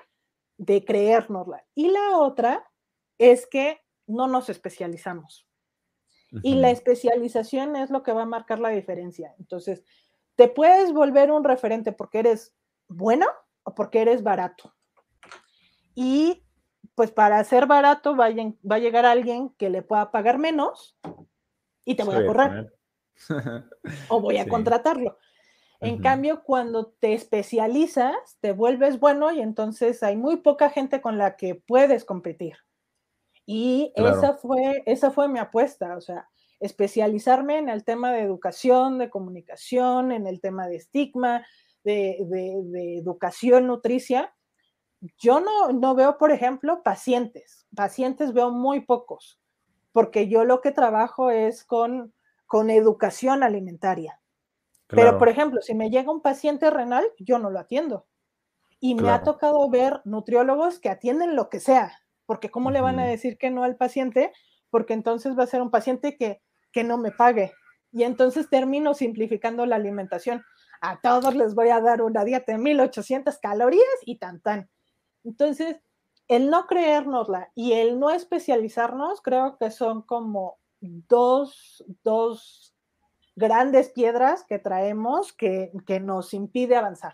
[0.57, 1.65] de creérnosla.
[1.75, 2.69] Y la otra
[3.17, 5.47] es que no nos especializamos.
[6.43, 9.33] Y la especialización es lo que va a marcar la diferencia.
[9.39, 9.83] Entonces,
[10.35, 12.53] te puedes volver un referente porque eres
[12.89, 13.25] bueno
[13.63, 14.74] o porque eres barato.
[15.95, 16.43] Y
[16.93, 20.97] pues para ser barato va a, llegar alguien que le pueda pagar menos
[21.83, 22.73] y te voy a correr.
[24.09, 25.17] o voy a contratarlo.
[25.81, 31.17] En cambio, cuando te especializas, te vuelves bueno y entonces hay muy poca gente con
[31.17, 32.55] la que puedes competir.
[33.45, 36.27] Y esa, fue, esa fue mi apuesta, o sea,
[36.59, 41.45] especializarme en el tema de educación, de comunicación, en el tema de estigma,
[41.83, 44.33] de, de, educación nutricia.
[45.17, 47.67] Yo no, no veo, por ejemplo, pacientes.
[47.75, 49.39] Pacientes veo muy pocos
[49.95, 52.13] porque yo lo que trabajo es con,
[52.47, 54.19] con educación alimentaria.
[54.87, 58.05] Pero, por ejemplo, si me llega un paciente renal, yo no lo atiendo.
[58.81, 62.99] Y me ha tocado ver nutriólogos que atienden lo que sea, porque ¿cómo le van
[62.99, 64.33] a decir que no al paciente?
[64.69, 66.41] Porque entonces va a ser un paciente que,
[66.73, 67.53] que no me pague.
[67.93, 70.43] Y entonces termino simplificando la alimentación.
[70.81, 74.69] A todos les voy a dar una dieta de 1800 calorías y tan tan.
[75.25, 75.77] Entonces,
[76.27, 81.83] el no creérnosla y el no especializarnos, creo que son como dos,
[83.35, 87.13] grandes piedras que traemos que, nos impide avanzar.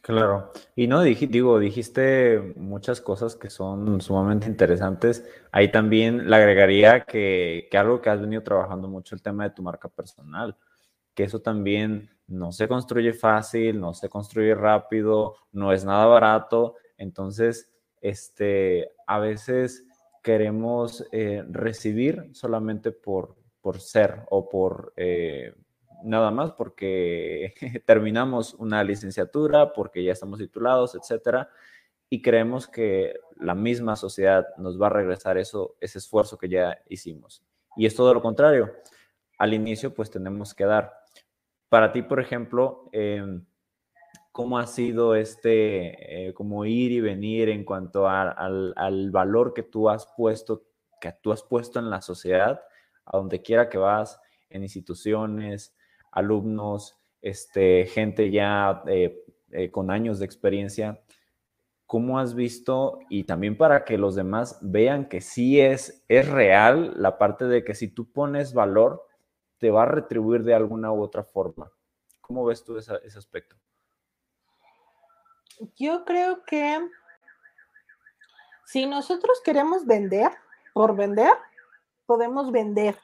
[0.00, 5.26] Claro, y no digo, dijiste muchas cosas que son sumamente interesantes.
[5.50, 9.50] Ahí también le agregaría que, que algo que has venido trabajando mucho, el tema de
[9.50, 10.56] tu marca personal,
[11.14, 16.76] que eso también no se construye fácil, no se construye rápido, no es nada barato.
[16.98, 17.70] Entonces,
[18.02, 19.86] este, a veces
[20.22, 25.54] queremos eh, recibir solamente por, por ser o por eh,
[26.04, 27.54] nada más porque
[27.86, 31.50] terminamos una licenciatura, porque ya estamos titulados, etcétera,
[32.10, 36.78] y creemos que la misma sociedad nos va a regresar eso, ese esfuerzo que ya
[36.88, 37.42] hicimos.
[37.76, 38.72] Y es todo lo contrario.
[39.38, 40.92] Al inicio, pues tenemos que dar.
[41.68, 43.44] Para ti, por ejemplo, em,
[44.38, 49.90] cómo ha sido este, eh, como ir y venir en cuanto al, valor que tú
[49.90, 50.62] has puesto,
[51.00, 52.62] que tú has puesto en la sociedad,
[53.04, 55.74] a donde quiera que vas, en instituciones,
[56.12, 61.02] alumnos, este, gente ya eh, eh, con años de experiencia.
[61.86, 63.00] ¿Cómo has visto?
[63.10, 67.64] Y también para que los demás vean que sí es, es real la parte de
[67.64, 69.04] que si tú pones valor,
[69.58, 71.72] te va a retribuir de alguna u otra forma.
[72.20, 73.56] ¿Cómo ves tú ese aspecto?
[75.76, 76.88] Yo creo que
[78.64, 80.30] si nosotros queremos vender
[80.74, 81.32] por vender,
[82.06, 82.98] podemos vender.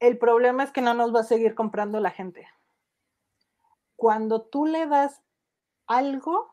[0.00, 2.48] El problema es que no nos va a seguir comprando la gente.
[3.96, 5.22] cuando tú le das
[5.86, 6.50] algo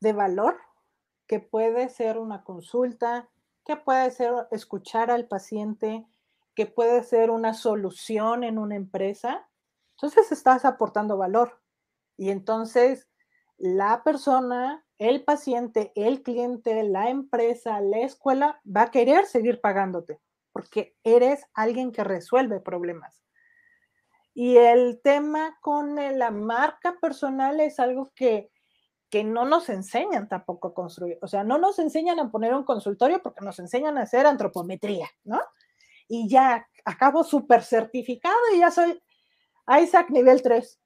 [0.00, 0.58] de valor,
[1.26, 3.28] que puede ser una consulta,
[3.64, 6.06] que puede ser escuchar al paciente,
[6.54, 9.48] que puede ser una solución en una empresa,
[9.96, 11.60] entonces estás aportando valor.
[12.16, 13.08] Y entonces
[13.56, 20.20] la persona, el paciente, el cliente, la empresa, la escuela va a querer seguir pagándote
[20.52, 23.22] porque eres alguien que resuelve problemas.
[24.32, 28.50] Y el tema con la marca personal es algo que,
[29.10, 31.18] que no nos enseñan tampoco a construir.
[31.22, 35.08] O sea, no nos enseñan a poner un consultorio porque nos enseñan a hacer antropometría,
[35.24, 35.40] ¿no?
[36.08, 38.98] Y ya acabo súper certificado y ya soy
[39.68, 40.80] Isaac nivel 3.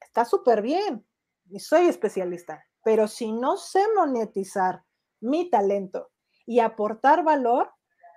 [0.00, 1.06] Está súper bien
[1.50, 2.64] y soy especialista.
[2.82, 4.84] Pero si no sé monetizar
[5.20, 6.10] mi talento
[6.46, 7.70] y aportar valor,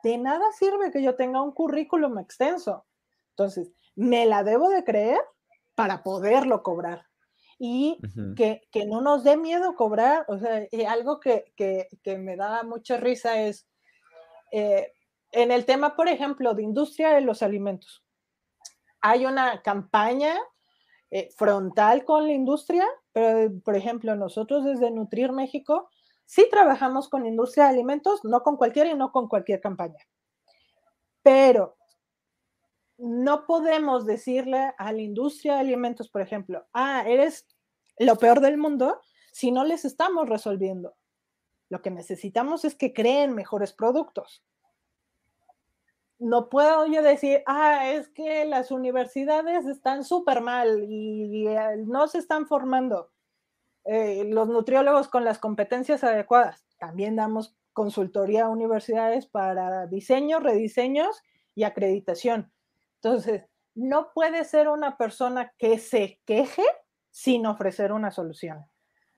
[0.03, 2.85] de nada sirve que yo tenga un currículum extenso.
[3.31, 5.21] Entonces, me la debo de creer
[5.75, 7.05] para poderlo cobrar.
[7.59, 7.97] Y
[8.35, 10.25] que, no nos dé miedo cobrar.
[10.27, 11.45] O sea, algo que,
[12.05, 13.67] me da mucha risa es
[14.51, 14.91] eh,
[15.31, 18.03] en el tema, por ejemplo, de industria de los alimentos.
[19.03, 20.35] Hay una campaña
[21.11, 25.89] eh, frontal con la industria, pero, por ejemplo, nosotros desde Nutrir México
[26.25, 29.99] Sí trabajamos con industria de alimentos, no con cualquiera y no con cualquier campaña.
[31.21, 31.77] Pero
[32.97, 37.47] no podemos decirle a la industria de alimentos, por ejemplo, ah, eres
[37.99, 38.99] lo peor del mundo
[39.31, 40.95] si no les estamos resolviendo.
[41.69, 44.43] Lo que necesitamos es que creen mejores productos.
[46.19, 52.07] No puedo yo decir, ah, es que las universidades están súper mal y, eh, no
[52.07, 53.11] se están formando.
[53.85, 56.65] Eh, los nutriólogos con las competencias adecuadas.
[56.77, 61.21] También damos consultoría a universidades para diseño, rediseños
[61.55, 62.53] y acreditación.
[62.95, 63.43] Entonces,
[63.75, 66.63] no puede ser una persona que se queje
[67.09, 68.65] sin ofrecer una solución.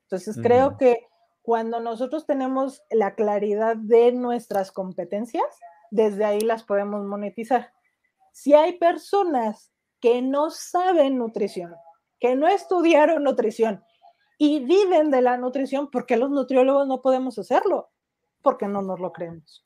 [0.04, 1.08] Entonces, creo que
[1.42, 5.46] cuando nosotros tenemos la claridad de nuestras competencias,
[5.92, 7.74] desde ahí las podemos monetizar.
[8.32, 11.74] Si hay personas que no saben nutrición,
[12.20, 13.84] que no estudiaron nutrición
[14.38, 17.90] y viven de la nutrición, porque los nutriólogos no podemos hacerlo?
[18.42, 19.66] Porque no nos lo creemos.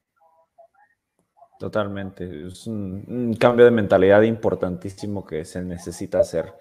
[1.59, 2.47] Totalmente.
[2.47, 6.53] Es un, cambio de mentalidad importantísimo que se necesita hacer.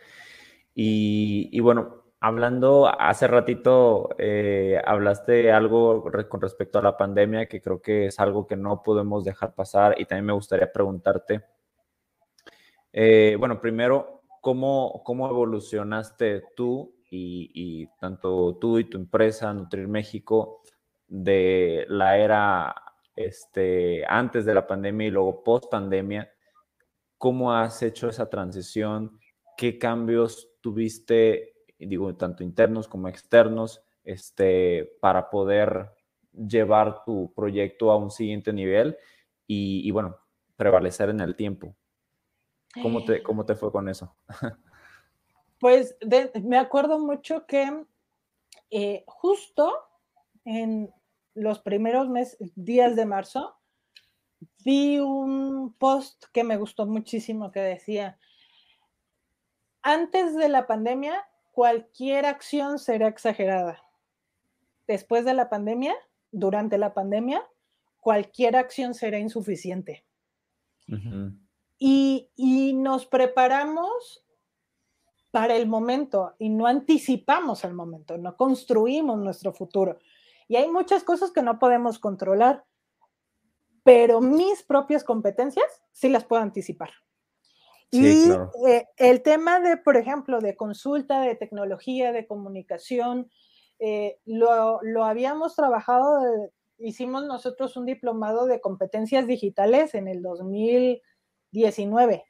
[0.74, 7.81] Y, bueno, hablando hace ratito, eh, hablaste algo con respecto a la pandemia, que creo
[7.81, 9.94] que es algo que no podemos dejar pasar.
[10.00, 11.44] Y también me gustaría preguntarte,
[12.92, 20.62] eh, bueno, primero, ¿cómo, ¿cómo evolucionaste tú y, tanto tú y tu empresa, Nutrir México,
[21.07, 22.74] de la era
[23.16, 26.31] este, antes de la pandemia y luego post pandemia,
[27.16, 29.18] ¿cómo has hecho esa transición?
[29.57, 31.54] ¿Qué cambios tuviste,
[31.86, 35.90] digo, tanto internos como externos, este, para poder
[36.32, 38.96] llevar tu proyecto a un siguiente nivel
[39.46, 40.16] y, bueno,
[40.56, 41.74] prevalecer en el tiempo?
[42.82, 44.14] ¿Cómo te, cómo te fue con eso?
[45.60, 45.96] Pues
[46.40, 47.84] me acuerdo mucho que
[48.70, 49.74] eh, justo
[50.44, 50.94] en
[51.34, 52.08] los primeros
[52.54, 53.56] días de marzo,
[54.64, 58.18] vi un post que me gustó muchísimo que decía,
[59.82, 61.26] antes de la pandemia,
[61.58, 63.82] cualquier acción será exagerada.
[64.86, 65.92] Después de la pandemia,
[66.30, 67.44] durante la pandemia,
[67.98, 70.06] cualquier acción será insuficiente.
[71.76, 74.24] y, y, nos preparamos
[75.32, 79.98] para el momento y no anticipamos el momento, no construimos nuestro futuro.
[80.46, 82.64] Y hay muchas cosas que no podemos controlar,
[83.82, 86.90] pero mis propias competencias sí las puedo anticipar.
[87.90, 88.31] Y
[88.68, 93.31] eh, el tema de, por ejemplo, de consulta, de tecnología, de comunicación,
[93.79, 102.24] eh, lo, lo, habíamos trabajado, hicimos nosotros un diplomado de competencias digitales en el 2019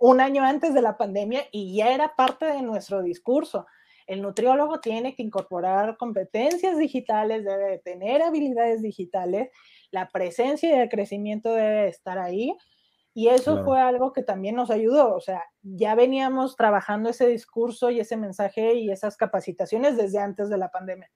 [0.00, 3.66] un año antes de la pandemia y ya era parte de nuestro discurso.
[4.06, 9.50] El nutriólogo tiene que incorporar competencias digitales, debe tener habilidades digitales,
[9.90, 12.56] la presencia y el crecimiento debe estar ahí.
[13.20, 15.14] Y eso fue algo que también nos ayudó.
[15.14, 20.48] O sea, ya veníamos trabajando ese discurso y ese mensaje y esas capacitaciones desde antes
[20.48, 21.10] de la pandemia.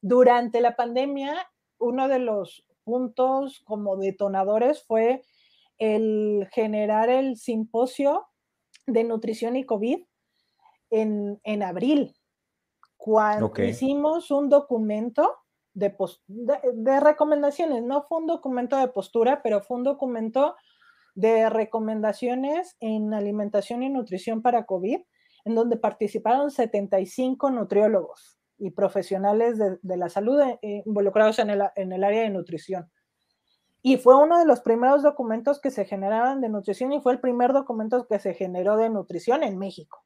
[0.00, 1.36] Durante la pandemia,
[1.78, 5.22] uno de los puntos como detonadores fue
[5.78, 8.26] el generar el simposio
[8.88, 10.02] de nutrición y COVID
[10.90, 12.16] en, en abril,
[12.96, 15.32] cuando hicimos un documento
[15.74, 15.94] de,
[16.26, 17.84] de, recomendaciones.
[17.84, 20.56] No fue un documento de postura, pero fue un documento
[21.16, 25.00] de recomendaciones en alimentación y nutrición para COVID,
[25.44, 31.92] en donde participaron 75 nutriólogos y profesionales de, la salud eh, involucrados en el, en
[31.92, 32.90] el área de nutrición.
[33.82, 37.20] Y fue uno de los primeros documentos que se generaron de nutrición y fue el
[37.20, 40.04] primer documento que se generó de nutrición en México.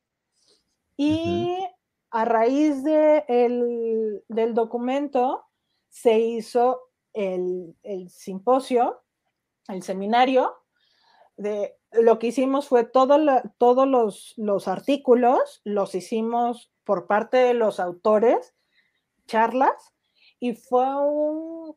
[0.97, 1.57] Y
[2.11, 5.45] a raíz de el, del documento
[5.89, 6.83] se hizo
[7.15, 9.01] el, el, simposio,
[9.69, 10.60] el seminario.
[11.41, 13.19] De, lo que hicimos fue todo
[13.59, 18.55] todos los, los artículos, los hicimos por parte de los autores,
[19.27, 19.95] charlas,
[20.39, 21.77] y fue un,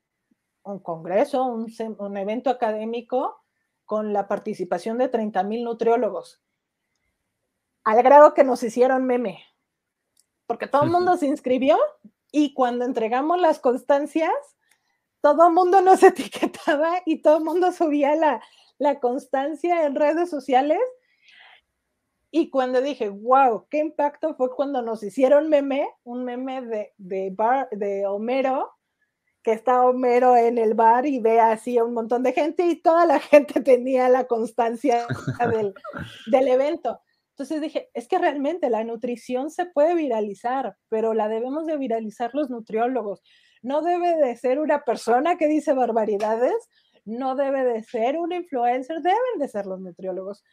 [0.63, 3.43] un congreso, un, un, evento académico
[3.85, 6.41] con la participación de 30 mil nutriólogos,
[7.83, 9.43] al grado que nos hicieron meme
[10.53, 11.77] porque todo el mundo se inscribió
[12.31, 14.31] y cuando entregamos las constancias,
[15.21, 18.41] todo el mundo nos etiquetaba y todo el mundo subía la,
[18.77, 20.79] la constancia en redes sociales.
[22.31, 27.29] Y cuando dije, wow, qué impacto fue cuando nos hicieron meme, un meme de, de,
[27.31, 28.71] bar, de Homero,
[29.43, 32.81] que está Homero en el bar y ve así a un montón de gente y
[32.81, 35.05] toda la gente tenía la constancia
[35.51, 35.73] del,
[36.27, 36.99] del evento.
[37.33, 42.29] Entonces dije, es que realmente la nutrición se puede viralizar, pero la debemos de viralizar
[42.33, 43.23] los nutriólogos.
[43.63, 46.53] No debe de ser una persona que dice barbaridades,
[47.05, 50.43] no debe de ser un influencer, deben de ser los nutriólogos.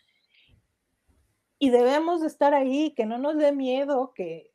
[1.58, 4.50] Y debemos de estar ahí, que no nos dé miedo, que,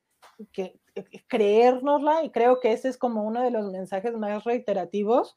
[0.51, 5.35] que, que creérnosla, y creo que ese es como uno de los mensajes más reiterativos,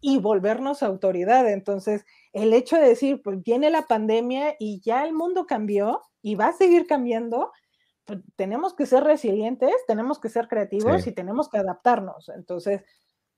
[0.00, 1.48] y volvernos autoridad.
[1.48, 6.34] Entonces, el hecho de decir, pues viene la pandemia y ya el mundo cambió y
[6.34, 7.52] va a seguir cambiando,
[8.04, 12.30] pues, tenemos que ser resilientes, tenemos que ser creativos y tenemos que adaptarnos.
[12.30, 12.82] Entonces,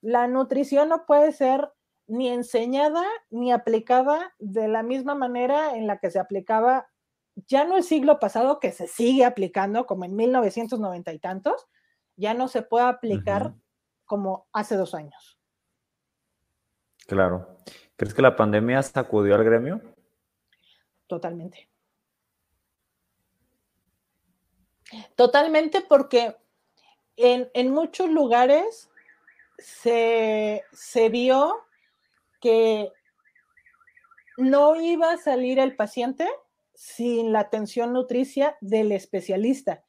[0.01, 1.69] la nutrición no puede ser
[2.13, 6.91] ni enseñada ni aplicada de la misma manera en la que se aplicaba
[7.49, 11.67] ya no el siglo pasado, que se sigue aplicando como en 1990 y tantos,
[12.17, 13.55] ya no se puede aplicar
[14.05, 15.39] como hace dos años.
[17.07, 17.57] Claro.
[17.97, 19.81] ¿Crees que la pandemia sacudió al gremio?
[21.07, 21.71] Totalmente.
[25.17, 26.37] Totalmente porque
[27.17, 28.91] en, muchos lugares
[29.57, 31.65] se, se vio
[32.43, 32.93] que
[34.37, 36.29] no iba a salir el paciente
[36.75, 39.85] sin la atención nutricia del especialista.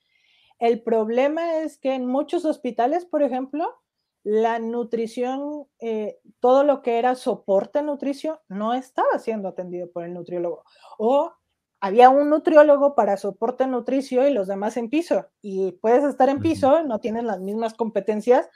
[0.60, 3.82] El problema es que en muchos hospitales, por ejemplo,
[4.24, 10.14] la nutrición, eh, todo lo que era soporte nutricio, no estaba siendo atendido por el
[10.14, 10.64] nutriólogo.
[10.98, 11.34] O
[11.82, 15.28] había un nutriólogo para soporte nutricio y los demás en piso.
[15.42, 18.50] Y puedes estar en piso, no tienes las mismas competencias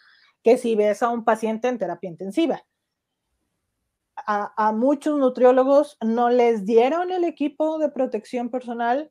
[0.44, 2.64] que si ves a un paciente en terapia intensiva.
[4.30, 9.10] A, muchos nutriólogos no les dieron el equipo de protección personal,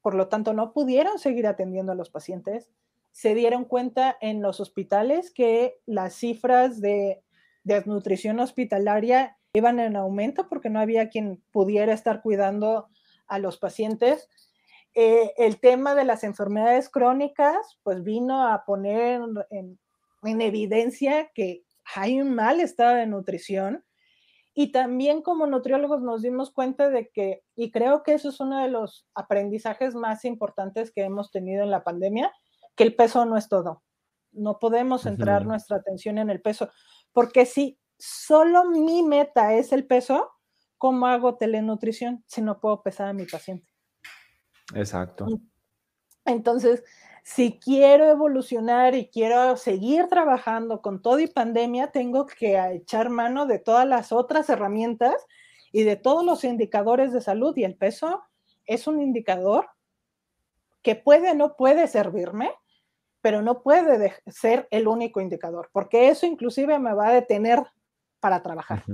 [0.00, 2.72] por lo tanto no pudieron seguir atendiendo a los pacientes
[3.16, 7.22] se dieron cuenta en los hospitales que las cifras de
[7.64, 12.90] desnutrición hospitalaria iban en aumento porque no había quien pudiera estar cuidando
[13.26, 14.28] a los pacientes.
[14.92, 22.20] Eh, el tema de las enfermedades crónicas, pues vino a poner en evidencia que hay
[22.20, 23.82] un mal estado de nutrición.
[24.58, 28.62] Y también como nutriólogos nos dimos cuenta de que, y creo que eso es uno
[28.62, 32.32] de los aprendizajes más importantes que hemos tenido en la pandemia,
[32.74, 33.82] que el peso no es todo.
[34.32, 36.70] No podemos centrar nuestra atención en el peso,
[37.12, 40.32] porque si solo mi meta es el peso,
[40.78, 43.70] ¿cómo hago telenutrición si no puedo pesar a mi paciente?
[44.74, 45.26] Exacto.
[46.24, 46.82] Entonces,
[47.26, 53.46] si quiero evolucionar y quiero seguir trabajando con todo y pandemia, tengo que echar mano
[53.46, 55.26] de todas las otras herramientas
[55.72, 58.22] y de todos los indicadores de salud y el peso
[58.64, 59.66] es un indicador
[60.82, 62.52] que puede no puede servirme,
[63.20, 67.60] pero no puede ser el único indicador, porque eso inclusive me va a detener
[68.20, 68.84] para trabajar.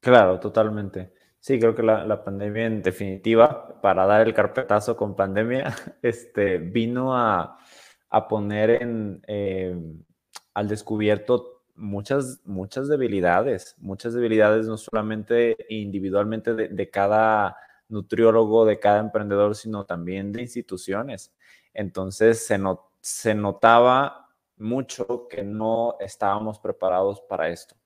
[0.00, 1.12] Claro, totalmente.
[1.40, 5.72] Sí, creo que la, pandemia en definitiva, para dar el carpetazo con pandemia,
[6.02, 7.58] este, vino a,
[8.28, 9.74] poner en, eh,
[10.54, 17.56] al descubierto muchas, muchas debilidades, muchas debilidades no solamente individualmente de, de cada
[17.88, 21.34] nutriólogo, de cada emprendedor, sino también de instituciones.
[21.72, 27.76] Entonces se, notó se notaba mucho que no estábamos preparados para esto.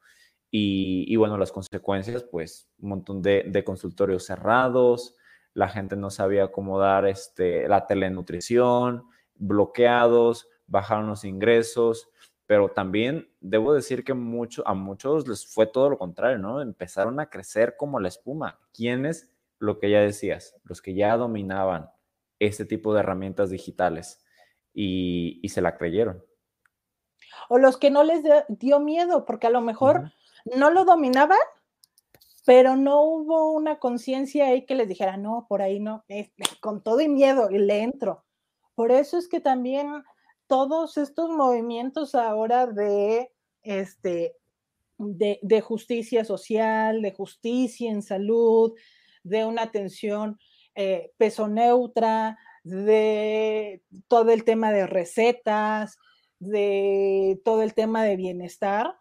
[0.55, 5.17] Y, bueno, las consecuencias, pues un montón de, consultorios cerrados,
[5.55, 12.11] la gente no sabía cómo dar este, la telenutrición, bloqueados, bajaron los ingresos.
[12.45, 16.61] pero también debo decir que mucho, a muchos les fue todo lo contrario, ¿no?
[16.61, 18.61] Empezaron a crecer como la espuma.
[18.75, 19.31] ¿Quiénes?
[19.59, 21.89] Lo que ya decías, los que ya dominaban
[22.39, 24.23] este tipo de herramientas digitales
[24.75, 26.23] y, y se la creyeron.
[27.49, 30.13] O los que no les dio miedo, porque a lo mejor
[30.45, 31.39] no lo dominaban,
[32.45, 36.05] pero no hubo una conciencia ahí que les dijera, no, por ahí no,
[36.61, 38.25] con todo y miedo, y le entro.
[38.75, 40.03] Por eso es que también
[40.47, 43.31] todos estos movimientos ahora de,
[43.63, 44.37] este,
[44.99, 48.75] de, justicia social, de justicia en salud,
[49.23, 50.39] de una atención
[50.75, 55.99] eh, peso neutra, de todo el tema de recetas,
[56.39, 58.97] de todo el tema de bienestar,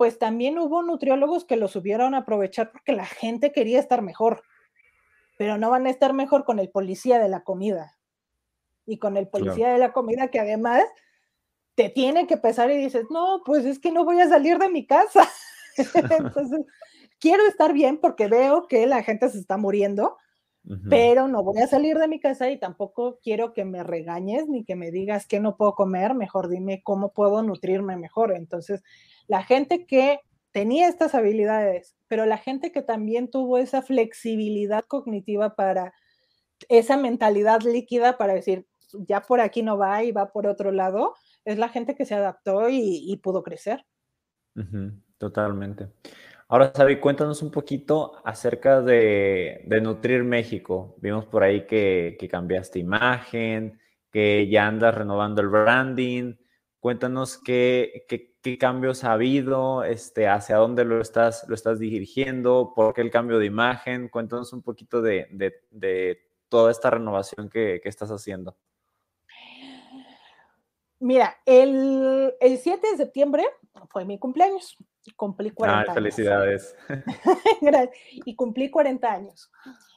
[0.00, 4.44] pues también hubo nutriólogos que lo subieron a aprovechar porque la gente quería estar mejor,
[5.36, 7.98] pero no van a estar mejor con el policía de la comida
[8.86, 10.84] y con el policía de la comida que además
[11.74, 14.70] te tiene que pesar y dices, no, pues es que no voy a salir de
[14.70, 15.28] mi casa.
[16.18, 16.60] Entonces,
[17.18, 20.16] quiero estar bien porque veo que la gente se está muriendo,
[20.88, 24.64] pero no voy a salir de mi casa y tampoco quiero que me regañes ni
[24.64, 28.32] que me digas que no puedo comer, mejor dime cómo puedo nutrirme mejor.
[28.32, 28.82] Entonces,
[29.30, 30.18] la gente que
[30.50, 35.94] tenía estas habilidades, pero la gente que también tuvo esa flexibilidad cognitiva para
[36.68, 41.14] esa mentalidad líquida para decir, ya por aquí no va y va por otro lado,
[41.44, 43.86] es la gente que se adaptó y, pudo crecer.
[45.16, 45.86] totalmente.
[46.48, 50.96] Ahora, Sabi, cuéntanos un poquito acerca de, Nutrir México.
[50.98, 53.78] Vimos por ahí que, cambiaste imagen,
[54.10, 56.34] que ya andas renovando el branding.
[56.80, 58.06] Cuéntanos qué,
[58.58, 63.38] cambios ha habido, este, hacia dónde lo estás, lo estás dirigiendo, por qué el cambio
[63.38, 64.08] de imagen.
[64.08, 65.60] Cuéntanos un poquito de,
[66.48, 68.56] toda esta renovación que, estás haciendo.
[70.98, 73.44] Mira, el, el 7 de septiembre
[73.88, 74.76] fue mi cumpleaños
[75.16, 76.76] cumplí 40 ah, felicidades.
[78.24, 79.50] y cumplí 40 años.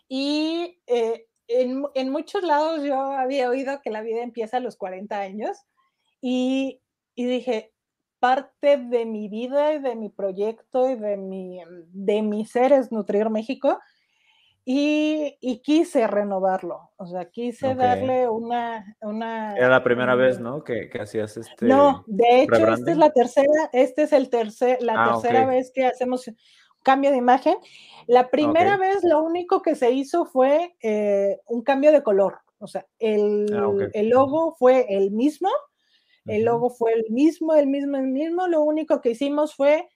[0.08, 4.76] Y eh, en, en, muchos lados yo había oído que la vida empieza a los
[4.78, 5.58] 40 años
[6.26, 6.82] y,
[7.16, 7.74] y, dije,
[8.20, 11.60] parte de mi vida y de mi proyecto y de mi,
[11.92, 13.78] de mi ser es Nutrir México
[14.64, 19.54] y, quise renovarlo, o sea, quise darle una, una...
[19.58, 20.64] Era la primera vez, ¿no?
[20.64, 21.66] Que, hacías este...
[21.66, 25.74] No, de hecho, esta es la tercera, este es el tercer, la ah, tercera vez
[25.76, 26.32] que hacemos
[26.84, 27.56] cambio de imagen.
[28.08, 32.68] La primera vez lo único que se hizo fue eh, un cambio de color, o
[32.68, 35.50] sea, el, ah, el logo fue el mismo,
[36.26, 39.90] el logo fue el mismo, el mismo, el mismo, lo único que hicimos fue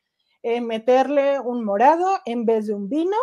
[0.44, 3.18] eh, meterle un morado en vez de un vino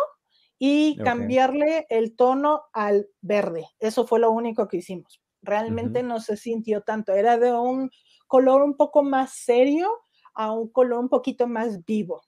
[0.57, 3.67] y cambiarle el tono al verde.
[3.79, 5.21] Eso fue lo único que hicimos.
[5.41, 7.13] Realmente no se sintió tanto.
[7.13, 7.91] Era de un
[8.27, 9.89] color un poco más serio
[10.33, 12.21] a un color un poquito más vivo.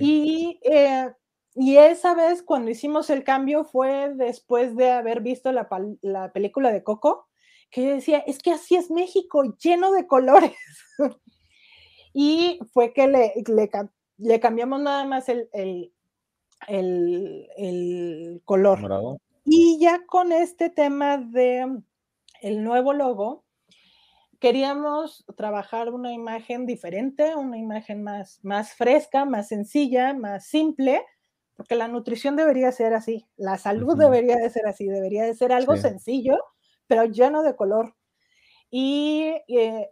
[0.00, 1.10] Y, eh,
[1.54, 5.68] y esa vez cuando hicimos el cambio fue después de haber visto la,
[6.02, 7.28] la película de Coco,
[7.72, 10.54] que yo decía, es que así es México, lleno de colores.
[12.14, 13.32] y fue que le,
[14.18, 15.48] le, cambiamos nada más el,
[16.68, 19.18] el, color.
[19.44, 21.80] Y ya con este tema de
[22.42, 23.44] el nuevo logo,
[24.38, 31.02] queríamos trabajar una imagen diferente, una imagen más, más fresca, más sencilla, más simple,
[31.56, 35.52] porque la nutrición debería ser así, la salud debería de ser así, debería de ser
[35.52, 36.38] algo sencillo,
[36.92, 37.94] pero lleno de color.
[38.70, 39.88] Y eh,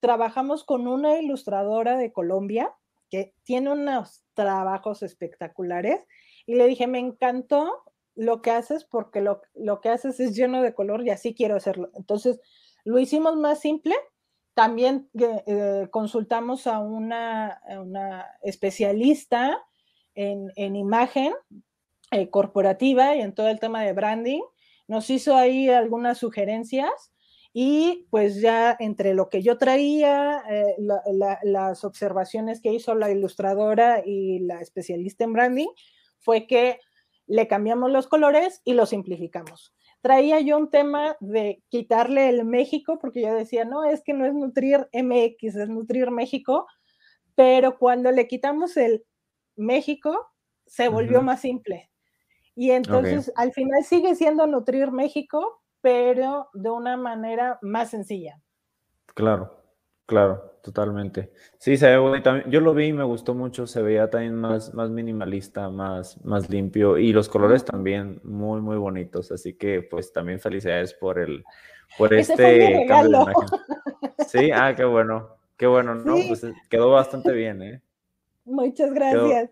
[0.00, 2.74] trabajamos con una ilustradora de Colombia
[3.10, 6.04] que tiene unos trabajos espectaculares
[6.44, 7.84] y le dije, me encantó
[8.16, 9.40] lo que haces porque lo,
[9.80, 11.92] que haces es lleno de color y así quiero hacerlo.
[11.94, 12.40] Entonces,
[12.82, 13.94] lo hicimos más simple.
[14.54, 19.64] También eh, eh, consultamos a una, una especialista
[20.16, 21.34] en, en imagen
[22.32, 24.42] corporativa y en todo el tema de branding.
[24.92, 27.14] Nos hizo ahí algunas sugerencias
[27.54, 30.76] y pues ya entre lo que yo traía, eh,
[31.44, 35.68] las observaciones que hizo la ilustradora y la especialista en branding,
[36.18, 36.78] fue que
[37.26, 39.74] le cambiamos los colores y lo simplificamos.
[40.02, 44.26] Traía yo un tema de quitarle el México, porque yo decía, no, es que no
[44.26, 46.66] es Nutrir MX, es Nutrir México,
[47.34, 49.06] pero cuando le quitamos el
[49.56, 50.34] México,
[50.66, 51.91] se volvió más simple.
[52.54, 58.40] Y entonces al final sigue siendo Nutrir México, pero de una manera más sencilla.
[59.14, 59.62] Claro,
[60.06, 61.32] claro, totalmente.
[61.58, 62.46] Sí, se ve bonito.
[62.48, 66.48] Yo lo vi y me gustó mucho, se veía también más, más minimalista, más, más
[66.50, 69.32] limpio y los colores también muy, muy bonitos.
[69.32, 71.44] Así que pues también felicidades por el,
[71.96, 73.48] por este cambio de imagen.
[74.28, 75.36] Sí, ah, qué bueno.
[75.56, 76.16] Qué bueno, ¿no?
[76.26, 77.82] Pues eh, quedó bastante bien, ¿eh?
[78.44, 79.50] Muchas gracias.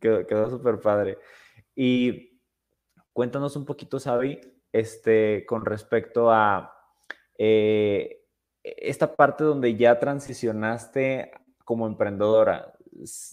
[0.00, 1.18] Quedó, quedó súper padre.
[1.76, 2.40] Y
[3.12, 4.40] cuéntanos un poquito, Sabi,
[4.72, 6.74] este, con respecto a
[7.38, 8.24] eh,
[8.64, 11.30] esta parte donde ya transicionaste
[11.64, 12.72] como emprendedora.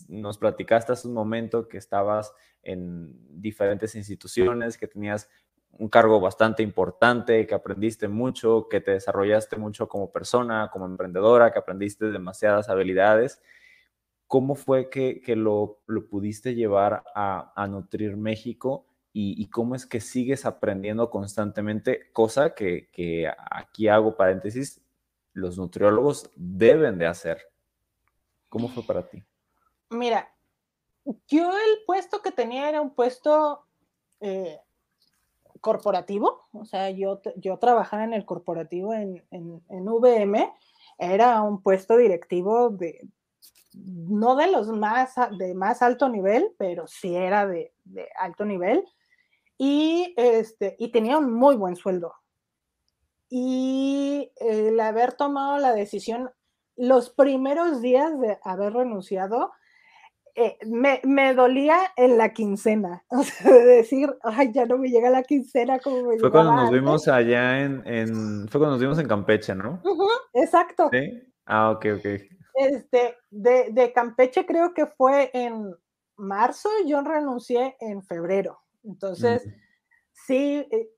[0.10, 5.30] Nos platicaste hace un momento que estabas en diferentes instituciones, que tenías
[5.72, 11.52] un cargo bastante importante, que aprendiste mucho, que te desarrollaste mucho como persona, como emprendedora,
[11.52, 13.42] que aprendiste demasiadas habilidades.
[14.28, 21.10] ¿Cómo fue que, lo, pudiste llevar a, Nutrir México y, cómo es que sigues aprendiendo
[21.10, 22.12] constantemente?
[22.14, 24.82] Cosa que, que aquí hago paréntesis,
[25.34, 27.42] los nutriólogos deben de hacer.
[28.50, 29.24] ¿Cómo fue para ti?
[29.90, 30.32] Mira,
[31.28, 33.66] yo el puesto que tenía era un puesto
[34.20, 34.60] eh,
[35.60, 40.54] corporativo, o sea, yo, yo trabajaba en el corporativo en, en, en, VM,
[40.98, 43.08] era un puesto directivo de,
[43.76, 48.84] no de los más, de más alto nivel, pero sí era de, de alto nivel,
[49.58, 52.14] y, este, y tenía un muy buen sueldo.
[53.30, 56.30] Y el haber tomado la decisión
[56.76, 59.52] los primeros días de haber renunciado,
[60.36, 64.90] eh, me, me, dolía en la quincena, o sea, de decir, ay, ya no me
[64.90, 68.82] llega la quincena como me Fue cuando nos vimos allá en, en, fue cuando nos
[68.82, 69.82] vimos en Campeche, ¿no?
[70.34, 70.90] exacto.
[70.92, 71.22] Sí.
[71.46, 72.06] Ah, ok, ok.
[72.56, 75.76] Este, de, de Campeche creo que fue en
[76.18, 78.60] marzo, yo renuncié en febrero.
[78.84, 79.44] Entonces,
[80.12, 80.90] sí, eh,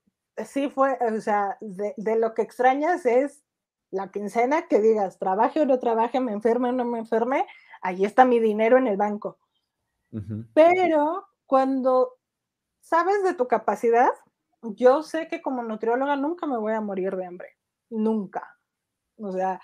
[0.44, 3.44] sí fue, o sea, de, de, lo que extrañas es
[3.90, 7.46] la quincena que digas, trabaje o no trabaje, me enferme o no me enferme,
[7.80, 9.38] ahí está mi dinero en el banco.
[10.54, 12.14] Pero cuando
[12.80, 14.10] sabes de tu capacidad,
[14.62, 17.48] yo sé que como nutrióloga nunca me voy a morir de hambre,
[17.90, 18.56] nunca.
[19.18, 19.60] O sea,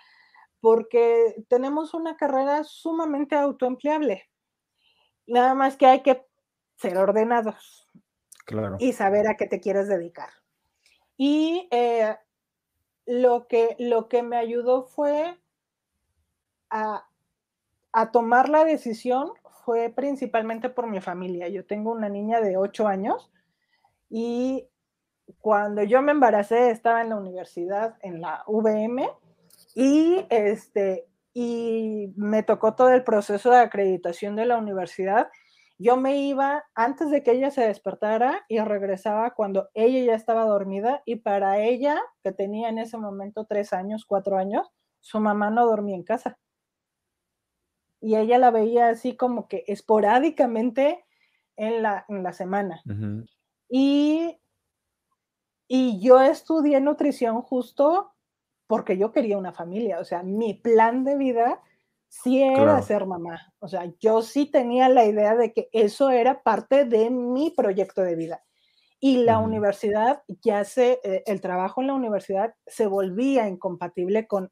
[0.62, 4.30] porque tenemos una carrera sumamente autoempleable.
[5.26, 6.24] Nada más que hay que
[6.76, 7.90] ser ordenados
[8.44, 8.76] claro.
[8.78, 10.30] y saber a qué te quieres dedicar.
[11.16, 12.16] Y eh,
[13.06, 15.36] lo que, lo que me ayudó fue
[16.70, 17.08] a,
[18.12, 19.32] tomar la decisión,
[19.64, 21.48] fue principalmente por mi familia.
[21.48, 23.32] Yo tengo una niña de 8 años
[24.08, 24.68] y
[25.40, 29.10] cuando yo me embaracé estaba en la universidad, en la VM,
[29.74, 35.28] y, este, y me tocó todo el proceso de acreditación de la universidad
[35.82, 40.44] yo me iba antes de que ella se despertara y regresaba cuando ella ya estaba
[40.44, 44.70] dormida y para ella, que tenía en ese momento tres años, cuatro años,
[45.00, 46.38] su mamá no dormía en casa.
[48.00, 51.04] Y ella la veía así como que esporádicamente
[51.56, 52.80] en la, en la semana.
[53.68, 54.38] y,
[55.66, 58.12] y yo estudié nutrición justo
[58.72, 61.60] porque yo quería una familia, o sea, mi plan de vida
[62.08, 63.52] sí era ser mamá.
[63.58, 68.00] O sea, yo sí tenía la idea de que eso era parte de mi proyecto
[68.00, 68.42] de vida.
[68.98, 74.50] Y la universidad, ya se, eh, el trabajo en la universidad se volvía incompatible con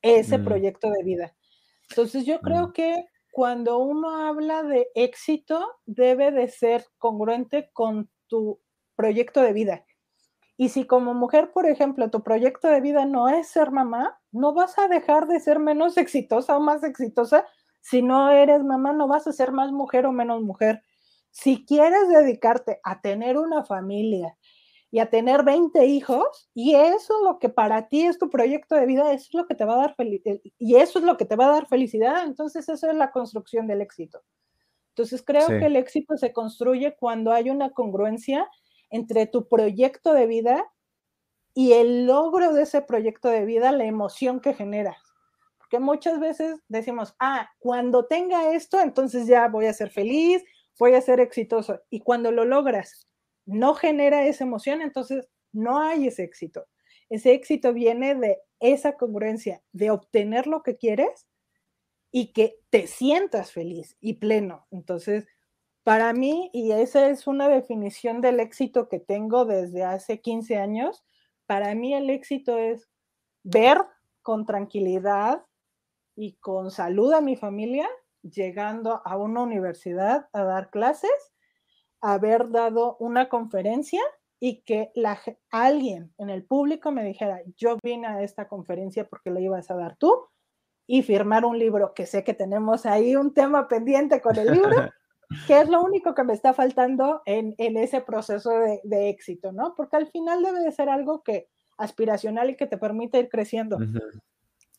[0.00, 0.44] ese mm.
[0.46, 1.36] proyecto de vida.
[1.90, 2.72] Entonces yo creo mm.
[2.72, 8.58] que cuando uno habla de éxito, debe de ser congruente con tu
[8.96, 9.84] proyecto de vida.
[10.60, 14.52] Y si como mujer, por ejemplo, tu proyecto de vida no es ser mamá, no
[14.52, 17.46] vas a dejar de ser menos exitosa o más exitosa.
[17.80, 20.82] Si no eres mamá, no vas a ser más mujer o menos mujer.
[21.30, 24.36] Si quieres dedicarte a tener una familia
[24.90, 28.74] y a tener 20 hijos, y eso es lo que para ti es tu proyecto
[28.74, 31.16] de vida, eso es lo que te va a dar felicidad, y eso es lo
[31.16, 34.20] que te va a dar felicidad, entonces eso es la construcción del éxito.
[34.90, 38.46] Entonces creo que el éxito se construye cuando hay una congruencia
[38.90, 40.70] entre tu proyecto de vida
[41.54, 44.96] y el logro de ese proyecto de vida, la emoción que genera.
[45.58, 50.44] Porque muchas veces decimos, ah, cuando tenga esto, entonces ya voy a ser feliz,
[50.78, 51.80] voy a ser exitoso.
[51.90, 53.08] Y cuando lo logras,
[53.46, 56.66] no genera esa emoción, entonces no hay ese éxito.
[57.08, 61.26] Ese éxito viene de esa congruencia, de obtener lo que quieres
[62.12, 64.66] y que te sientas feliz y pleno.
[64.70, 65.26] Entonces,
[65.82, 71.04] para mí, y esa es una definición del éxito que tengo desde hace 15 años,
[71.46, 72.88] para mí el éxito es
[73.42, 73.78] ver
[74.22, 75.44] con tranquilidad
[76.14, 77.88] y con salud a mi familia
[78.22, 81.32] llegando a una universidad a dar clases,
[82.00, 84.02] haber dado una conferencia
[84.38, 84.92] y que
[85.50, 89.76] alguien en el público me dijera, yo vine a esta conferencia porque la ibas a
[89.76, 90.30] dar tú,
[90.92, 94.70] y firmar un libro, que sé que tenemos ahí un tema pendiente con el libro,
[95.46, 98.50] ¿Qué es lo único que me está faltando en, ese proceso
[98.82, 99.74] de, éxito, ¿no?
[99.76, 103.78] Porque al final debe de ser algo que aspiracional y que te permite ir creciendo.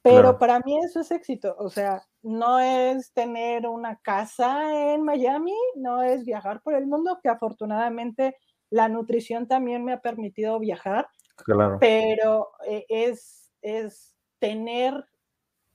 [0.03, 5.55] Pero para mí eso es éxito, o sea, no es tener una casa en Miami,
[5.75, 8.35] no es viajar por el mundo, que afortunadamente
[8.71, 11.77] la nutrición también me ha permitido viajar, claro.
[11.79, 15.05] pero eh, es, es tener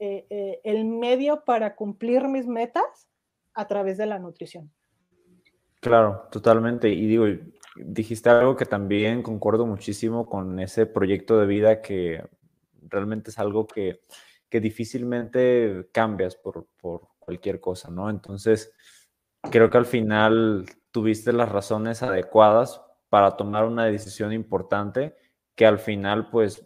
[0.01, 3.07] eh, eh, el medio para cumplir mis metas
[3.57, 4.71] a través de la nutrición.
[5.81, 6.89] Claro, totalmente.
[6.89, 7.27] Y digo,
[7.77, 12.23] dijiste algo que también concuerdo muchísimo con ese proyecto de vida que
[12.83, 14.03] realmente es algo que,
[14.51, 16.67] difícilmente cambias por,
[17.19, 18.09] cualquier cosa, ¿no?
[18.09, 18.73] Entonces,
[19.51, 22.81] creo que al final tuviste las razones adecuadas
[23.11, 25.15] para tomar una decisión importante
[25.55, 26.66] que al final, pues,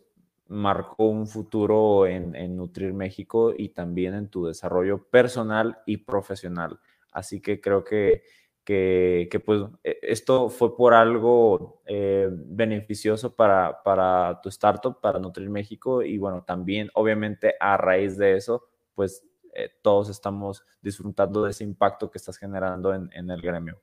[0.51, 6.79] marcó un futuro en, en, Nutrir México y también en tu desarrollo personal y profesional.
[7.13, 8.23] Así que creo que
[8.65, 15.51] que, pues e, esto fue por algo eh, beneficioso para, para, tu startup, para Nutrir
[15.51, 21.51] México y bueno, también obviamente a raíz de eso, pues eh, todos estamos disfrutando de
[21.51, 23.81] ese impacto que estás generando en, el gremio.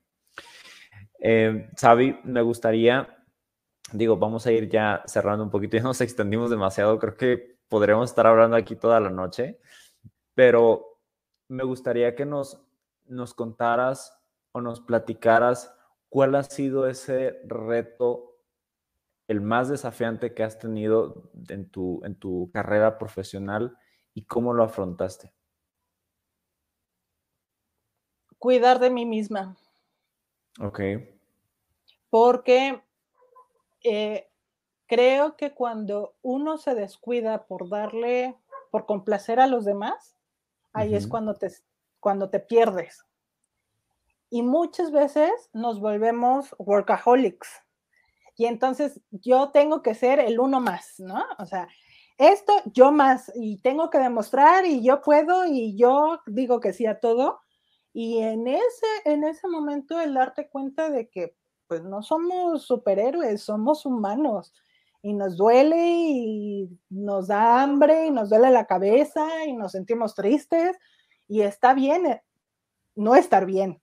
[1.19, 3.16] Eh, Xavi, me gustaría,
[3.91, 8.09] digo, vamos a ir ya cerrando un poquito, ya nos extendimos demasiado, creo que podremos
[8.09, 9.59] estar hablando aquí toda la noche,
[10.33, 10.99] pero
[11.47, 12.61] me gustaría que nos,
[13.05, 14.17] nos contaras
[14.61, 15.73] nos platicaras
[16.09, 18.37] cuál ha sido ese reto,
[19.27, 23.77] el más desafiante que has tenido en tu, en tu carrera profesional
[24.13, 25.33] y cómo lo afrontaste.
[28.37, 29.57] Cuidar de mí misma.
[30.59, 30.79] Ok.
[32.09, 32.81] Porque
[33.83, 34.29] eh,
[34.87, 38.35] creo que cuando uno se descuida por darle,
[38.71, 40.17] por complacer a los demás,
[40.73, 41.51] ahí es cuando te,
[41.99, 43.07] cuando te pierdes
[44.29, 47.49] y muchas veces nos volvemos workaholics.
[48.35, 51.25] Y entonces yo tengo que ser el uno más, ¿no?
[51.39, 51.67] O sea,
[52.17, 56.85] esto yo más y tengo que demostrar y yo puedo y yo digo que sí
[56.85, 57.39] a todo.
[57.93, 61.35] Y en ese, en ese momento el darte cuenta de que
[61.67, 64.53] pues no somos superhéroes, somos humanos
[65.01, 70.15] y nos duele y nos da hambre y nos duele la cabeza y nos sentimos
[70.15, 70.77] tristes
[71.27, 72.23] y está bien eh,
[72.95, 73.79] no estar bien,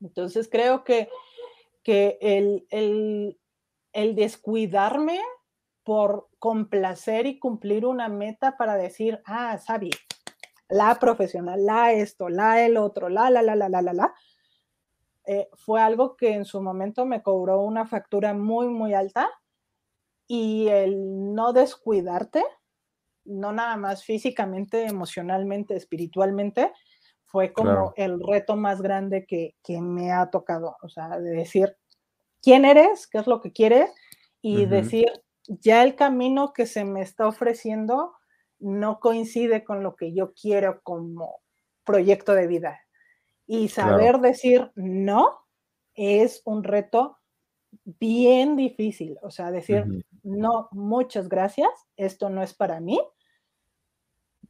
[0.00, 1.08] entonces creo que,
[1.82, 2.18] que
[2.70, 3.38] el,
[4.14, 5.20] descuidarme
[5.84, 9.90] por complacer y cumplir una meta para decir, ah, Sabi,
[10.68, 14.14] la profesional, la esto, la el otro, la, la, la, la, la, la, la,
[15.26, 19.30] eh, fue algo que en su momento me cobró una factura muy, muy alta
[20.26, 22.44] y el no descuidarte,
[23.24, 26.72] no nada más físicamente, emocionalmente, espiritualmente,
[27.26, 31.76] fue como el reto más grande que, me ha tocado, o sea, de decir
[32.42, 33.90] quién eres, qué es lo que quieres
[34.42, 35.10] y decir,
[35.46, 38.12] ya el camino que se me está ofreciendo
[38.58, 41.40] no coincide con lo que yo quiero como
[41.84, 42.80] proyecto de vida.
[43.46, 45.46] Y saber decir no
[45.94, 47.18] es un reto
[47.84, 53.00] bien difícil, o sea, decir, no, muchas gracias, esto no es para mí,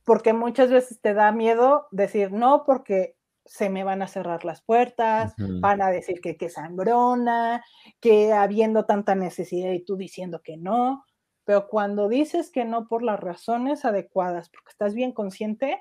[0.05, 4.63] porque muchas veces te da miedo decir no porque se me van a cerrar las
[4.63, 7.65] puertas, van a decir que qué sangrona,
[8.01, 11.05] que habiendo tanta necesidad y tú diciendo que no,
[11.45, 15.81] pero cuando dices que no por las razones adecuadas, porque estás bien consciente,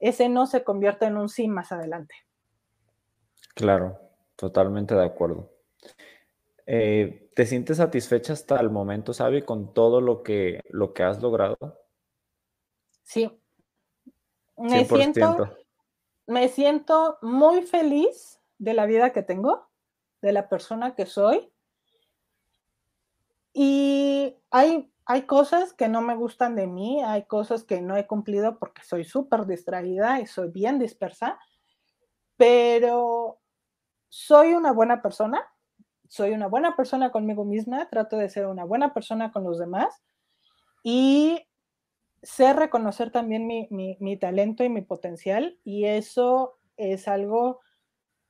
[0.00, 2.14] ese no se convierte en un sí más adelante.
[3.58, 3.98] Claro,
[4.36, 5.50] totalmente de acuerdo.
[6.64, 11.20] Eh, ¿Te sientes satisfecha hasta el momento, Sabi, con todo lo que, lo que has
[11.20, 11.58] logrado?
[13.02, 13.28] Sí,
[14.56, 15.58] me siento,
[16.28, 19.68] me siento muy feliz de la vida que tengo,
[20.22, 21.52] de la persona que soy.
[23.52, 28.06] Y hay, hay cosas que no me gustan de mí, hay cosas que no he
[28.06, 31.40] cumplido porque soy súper distraída y soy bien dispersa,
[32.38, 33.40] pero
[34.08, 35.42] soy una buena persona,
[36.08, 40.02] soy una buena persona conmigo misma, trato de ser una buena persona con los demás
[40.82, 41.46] y
[42.22, 47.60] sé reconocer también mi, talento y mi potencial y eso es algo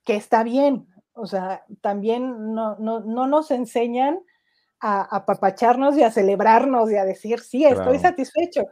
[0.05, 0.89] que está bien.
[1.13, 4.21] O sea, también no, nos enseñan
[4.81, 8.67] a apapacharnos y a celebrarnos y a decir, sí, estoy satisfecho.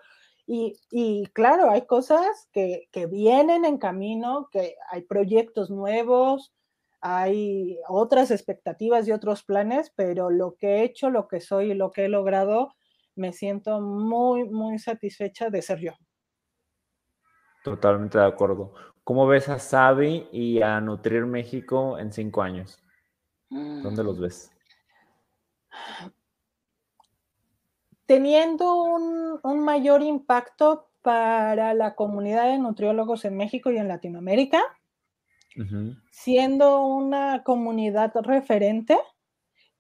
[0.47, 6.56] Y, claro, hay cosas que, que, vienen en camino, que hay proyectos nuevos,
[7.09, 11.75] hay otras expectativas y otros planes, pero lo que he hecho, lo que soy y
[11.75, 12.73] lo que he logrado
[13.15, 15.93] me siento muy, muy satisfecha de ser yo.
[17.63, 18.75] Totalmente de acuerdo.
[19.05, 22.83] ¿Cómo ves a Sabi y a Nutrir México en cinco años?
[23.49, 24.51] ¿Dónde los ves?
[28.07, 34.61] Teniendo un, mayor impacto para la comunidad de nutriólogos en México y en Latinoamérica,
[36.11, 38.99] siendo una comunidad referente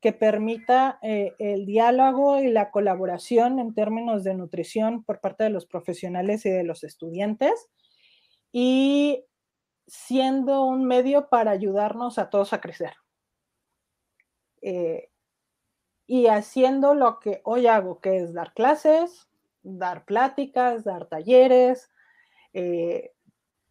[0.01, 5.51] que permita eh, el diálogo y la colaboración en términos de nutrición por parte de
[5.51, 7.68] los profesionales y de los estudiantes
[8.53, 9.24] y
[9.87, 12.95] siendo un medio para ayudarnos a todos a crecer.
[14.62, 15.11] Eh,
[16.07, 19.29] y haciendo lo que hoy hago, que es dar clases,
[19.62, 21.91] dar pláticas, dar talleres,
[22.53, 23.12] eh,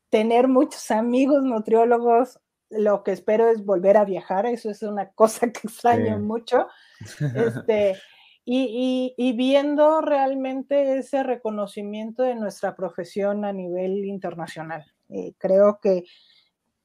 [0.09, 2.39] tener muchos amigos nutriólogos.
[2.69, 6.67] Lo que espero es volver a viajar, eso es una cosa que extraño mucho.
[7.35, 7.97] Este,
[8.45, 14.85] y, viendo realmente ese reconocimiento de nuestra profesión a nivel internacional.
[15.09, 16.05] Eh, creo que,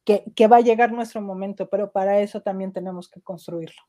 [0.05, 3.81] que va a llegar nuestro momento, pero para eso también tenemos que construirlo.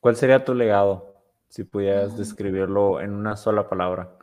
[0.00, 1.14] ¿Cuál sería tu legado
[1.48, 4.16] si pudieras describirlo en una sola palabra?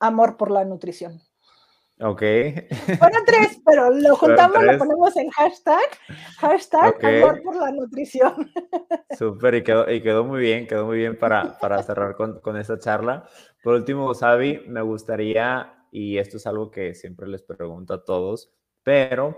[0.00, 1.20] Amor por la nutrición.
[2.00, 2.22] Ok.
[3.00, 5.82] Bueno, tres, pero lo juntamos, lo ponemos en hashtag,
[6.38, 8.52] hashtag amor por la nutrición.
[9.18, 12.56] Súper, y quedó, y quedó muy bien, quedó muy bien para, para cerrar con, con
[12.56, 13.28] esta charla.
[13.64, 18.54] Por último, Xavi, me gustaría, y esto es algo que siempre les pregunto a todos,
[18.84, 19.36] pero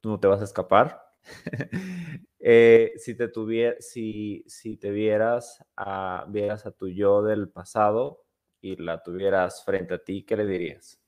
[0.00, 1.02] tú no te vas a escapar,
[2.44, 8.24] Eh, si, te tuviera, si, si te vieras a, vieras a tu yo del pasado
[8.62, 10.98] y la tuvieras frente a ti, ¿qué le dirías?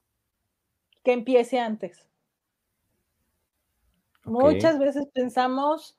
[1.02, 2.06] Que empiece antes.
[4.24, 5.96] Muchas veces pensamos,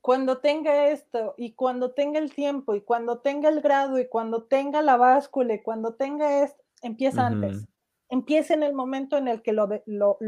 [0.00, 4.44] cuando tenga esto y cuando tenga el tiempo y cuando tenga el grado y cuando
[4.44, 7.66] tenga la báscula y cuando tenga esto, empieza antes.
[8.08, 10.18] Empieza en el momento en el que lo, lo.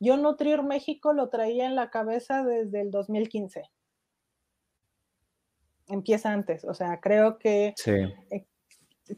[0.00, 3.62] Yo Nutrir México lo traía en la cabeza desde el 2015.
[5.88, 8.46] Empieza antes, o sea, creo que, eh,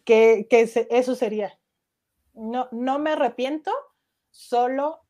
[0.04, 1.58] que, eso sería.
[2.34, 3.70] No, no me arrepiento,
[4.30, 5.00] solo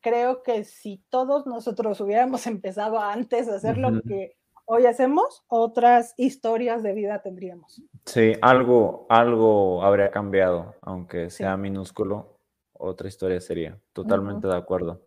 [0.00, 4.36] creo que si todos nosotros hubiéramos empezado antes a hacer lo que
[4.66, 7.82] hoy hacemos, otras historias de vida tendríamos.
[8.04, 12.38] Sí, algo, algo habría cambiado, aunque sea minúsculo,
[12.72, 13.78] otra historia sería.
[13.92, 15.06] Totalmente de acuerdo.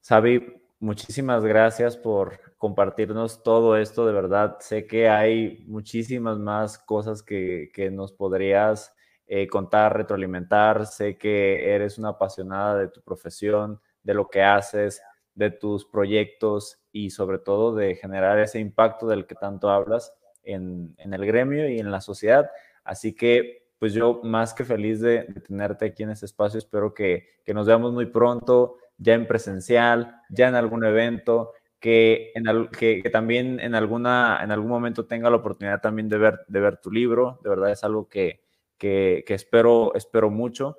[0.00, 4.06] Sabi, muchísimas gracias por compartirnos todo esto.
[4.06, 8.94] De verdad, sé que hay muchísimas más cosas que, nos podrías
[9.26, 10.86] eh, contar, retroalimentar.
[10.86, 15.00] Sé que eres una apasionada de tu profesión, de lo que haces,
[15.34, 20.12] de tus proyectos y sobre todo de generar ese impacto del que tanto hablas
[20.42, 22.50] en, en el gremio y en la sociedad.
[22.82, 26.58] Así que pues yo más que feliz de, tenerte aquí en este espacio.
[26.58, 32.68] Espero que, nos veamos muy pronto, ya en presencial, ya en algún evento, que, en,
[32.68, 36.76] que, también en, alguna, en algún momento tenga la oportunidad también de ver, de ver
[36.76, 37.40] tu libro.
[37.42, 38.44] De verdad es algo que,
[38.78, 40.76] espero, espero mucho.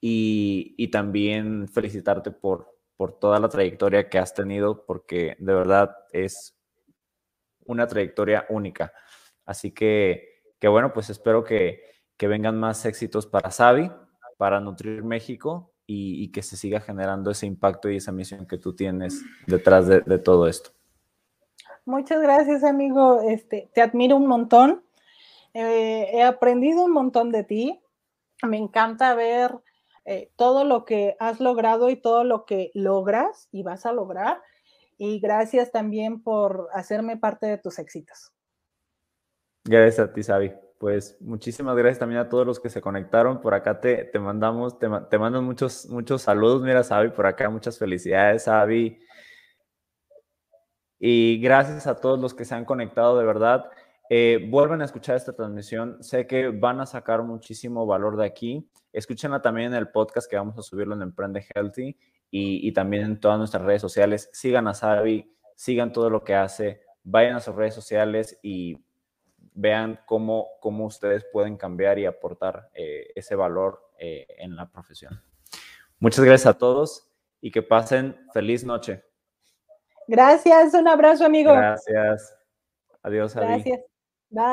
[0.00, 6.54] Y, también felicitarte por, por toda la trayectoria que has tenido, porque de verdad es
[7.64, 8.92] una trayectoria única.
[9.46, 11.82] Así que, que bueno, pues espero que,
[12.18, 13.90] que vengan más éxitos para Savi,
[14.36, 18.74] para Nutrir México y, que se siga generando ese impacto y esa misión que tú
[18.74, 20.70] tienes detrás de, todo esto.
[21.84, 23.20] Muchas gracias, amigo.
[23.20, 24.82] Este, te admiro un montón.
[25.52, 27.80] Eh, he aprendido un montón de ti.
[28.42, 29.52] Me encanta ver
[30.04, 34.40] eh, todo lo que has logrado y todo lo que logras y vas a lograr.
[34.96, 38.32] Y gracias también por hacerme parte de tus éxitos.
[39.64, 43.40] Gracias a ti, Savi pues muchísimas gracias también a todos los que se conectaron.
[43.40, 46.60] Por acá te, te mandamos, te, te mandan muchos, muchos saludos.
[46.60, 49.00] Mira, Sabi, por acá muchas felicidades, Sabi.
[50.98, 53.64] Y gracias a todos los que se han conectado, de verdad.
[54.10, 56.02] Eh, vuelven a escuchar esta transmisión.
[56.02, 58.68] Sé que van a sacar muchísimo valor de aquí.
[58.92, 61.96] Escúchenla también en el podcast que vamos a subirlo en Emprende Healthy
[62.30, 64.28] y, y también en todas nuestras redes sociales.
[64.34, 68.84] Sigan a Sabi, sigan todo lo que hace, vayan a sus redes sociales y
[69.54, 75.22] vean cómo, cómo ustedes pueden cambiar y aportar eh, ese valor eh, en la profesión.
[75.98, 77.08] Muchas gracias a todos
[77.40, 79.04] y que pasen feliz noche.
[80.06, 81.52] Gracias, un abrazo amigo.
[81.52, 82.36] Gracias.
[83.02, 83.46] Adiós, Adi.
[83.46, 83.80] Gracias.
[84.30, 84.44] Bye.